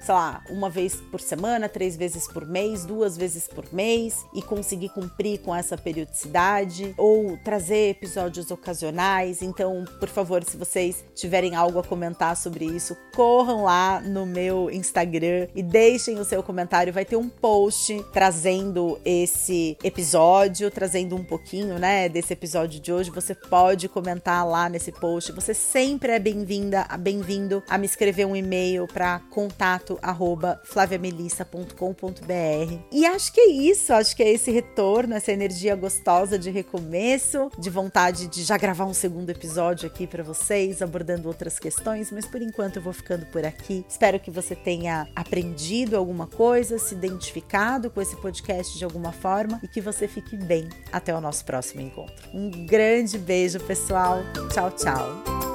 sei 0.00 0.14
lá, 0.14 0.42
uma 0.48 0.70
vez 0.70 0.96
por 0.96 1.20
semana, 1.20 1.68
três 1.68 1.96
vezes 1.96 2.26
por 2.26 2.46
mês, 2.46 2.84
duas 2.86 3.16
vezes 3.16 3.46
por 3.46 3.70
mês 3.72 4.24
e 4.34 4.40
conseguir 4.40 4.88
cumprir 4.88 5.40
com 5.40 5.54
essa 5.54 5.76
periodicidade 5.76 6.94
ou 6.96 7.36
trazer 7.44 7.90
episódios 7.90 8.50
ocasionais. 8.50 9.42
Então, 9.42 9.84
por 10.00 10.08
favor, 10.08 10.42
se 10.44 10.56
vocês 10.56 11.04
tiverem 11.14 11.54
algo 11.54 11.78
a 11.78 11.84
comentar 11.84 12.36
sobre 12.36 12.64
isso, 12.64 12.96
corram 13.14 13.64
lá 13.64 14.00
no 14.00 14.24
meu 14.24 14.70
Instagram 14.70 15.46
e 15.54 15.62
deixem 15.62 16.18
o 16.18 16.24
seu 16.24 16.42
comentário. 16.42 16.92
Vai 16.92 17.04
ter 17.04 17.16
um 17.16 17.28
post 17.28 18.02
trazendo 18.12 18.98
esse 19.04 19.76
episódio, 19.84 20.70
trazendo 20.70 21.16
um 21.16 21.24
pouquinho, 21.24 21.78
né, 21.78 22.08
desse 22.08 22.32
episódio 22.32 22.80
de 22.80 22.92
hoje. 22.92 23.10
Você 23.10 23.34
pode 23.34 23.88
comentar 23.88 24.46
lá 24.46 24.68
nesse 24.68 24.90
post. 24.90 25.32
Você 25.32 25.52
sempre 25.52 26.12
é 26.12 26.18
bem-vinda, 26.18 26.86
bem-vindo 26.98 27.62
a 27.68 27.76
me 27.76 27.84
escrever 27.84 28.26
um 28.26 28.34
e-mail 28.34 28.86
para 28.86 29.01
para 29.02 29.18
contato 29.30 29.98
arroba 30.00 30.60
flaviamelissa.com.br. 30.62 32.78
E 32.92 33.04
acho 33.04 33.32
que 33.32 33.40
é 33.40 33.48
isso, 33.48 33.92
acho 33.92 34.14
que 34.14 34.22
é 34.22 34.30
esse 34.30 34.52
retorno, 34.52 35.14
essa 35.14 35.32
energia 35.32 35.74
gostosa 35.74 36.38
de 36.38 36.50
recomeço, 36.50 37.50
de 37.58 37.68
vontade 37.68 38.28
de 38.28 38.44
já 38.44 38.56
gravar 38.56 38.84
um 38.84 38.94
segundo 38.94 39.28
episódio 39.28 39.88
aqui 39.88 40.06
para 40.06 40.22
vocês, 40.22 40.80
abordando 40.80 41.26
outras 41.26 41.58
questões, 41.58 42.12
mas 42.12 42.26
por 42.26 42.40
enquanto 42.40 42.76
eu 42.76 42.82
vou 42.82 42.92
ficando 42.92 43.26
por 43.26 43.44
aqui. 43.44 43.84
Espero 43.88 44.20
que 44.20 44.30
você 44.30 44.54
tenha 44.54 45.08
aprendido 45.16 45.96
alguma 45.96 46.28
coisa, 46.28 46.78
se 46.78 46.94
identificado 46.94 47.90
com 47.90 48.00
esse 48.00 48.14
podcast 48.14 48.78
de 48.78 48.84
alguma 48.84 49.10
forma 49.10 49.58
e 49.64 49.66
que 49.66 49.80
você 49.80 50.06
fique 50.06 50.36
bem. 50.36 50.68
Até 50.92 51.12
o 51.12 51.20
nosso 51.20 51.44
próximo 51.44 51.80
encontro. 51.80 52.14
Um 52.32 52.66
grande 52.66 53.18
beijo, 53.18 53.58
pessoal. 53.58 54.20
Tchau, 54.52 54.70
tchau. 54.70 55.51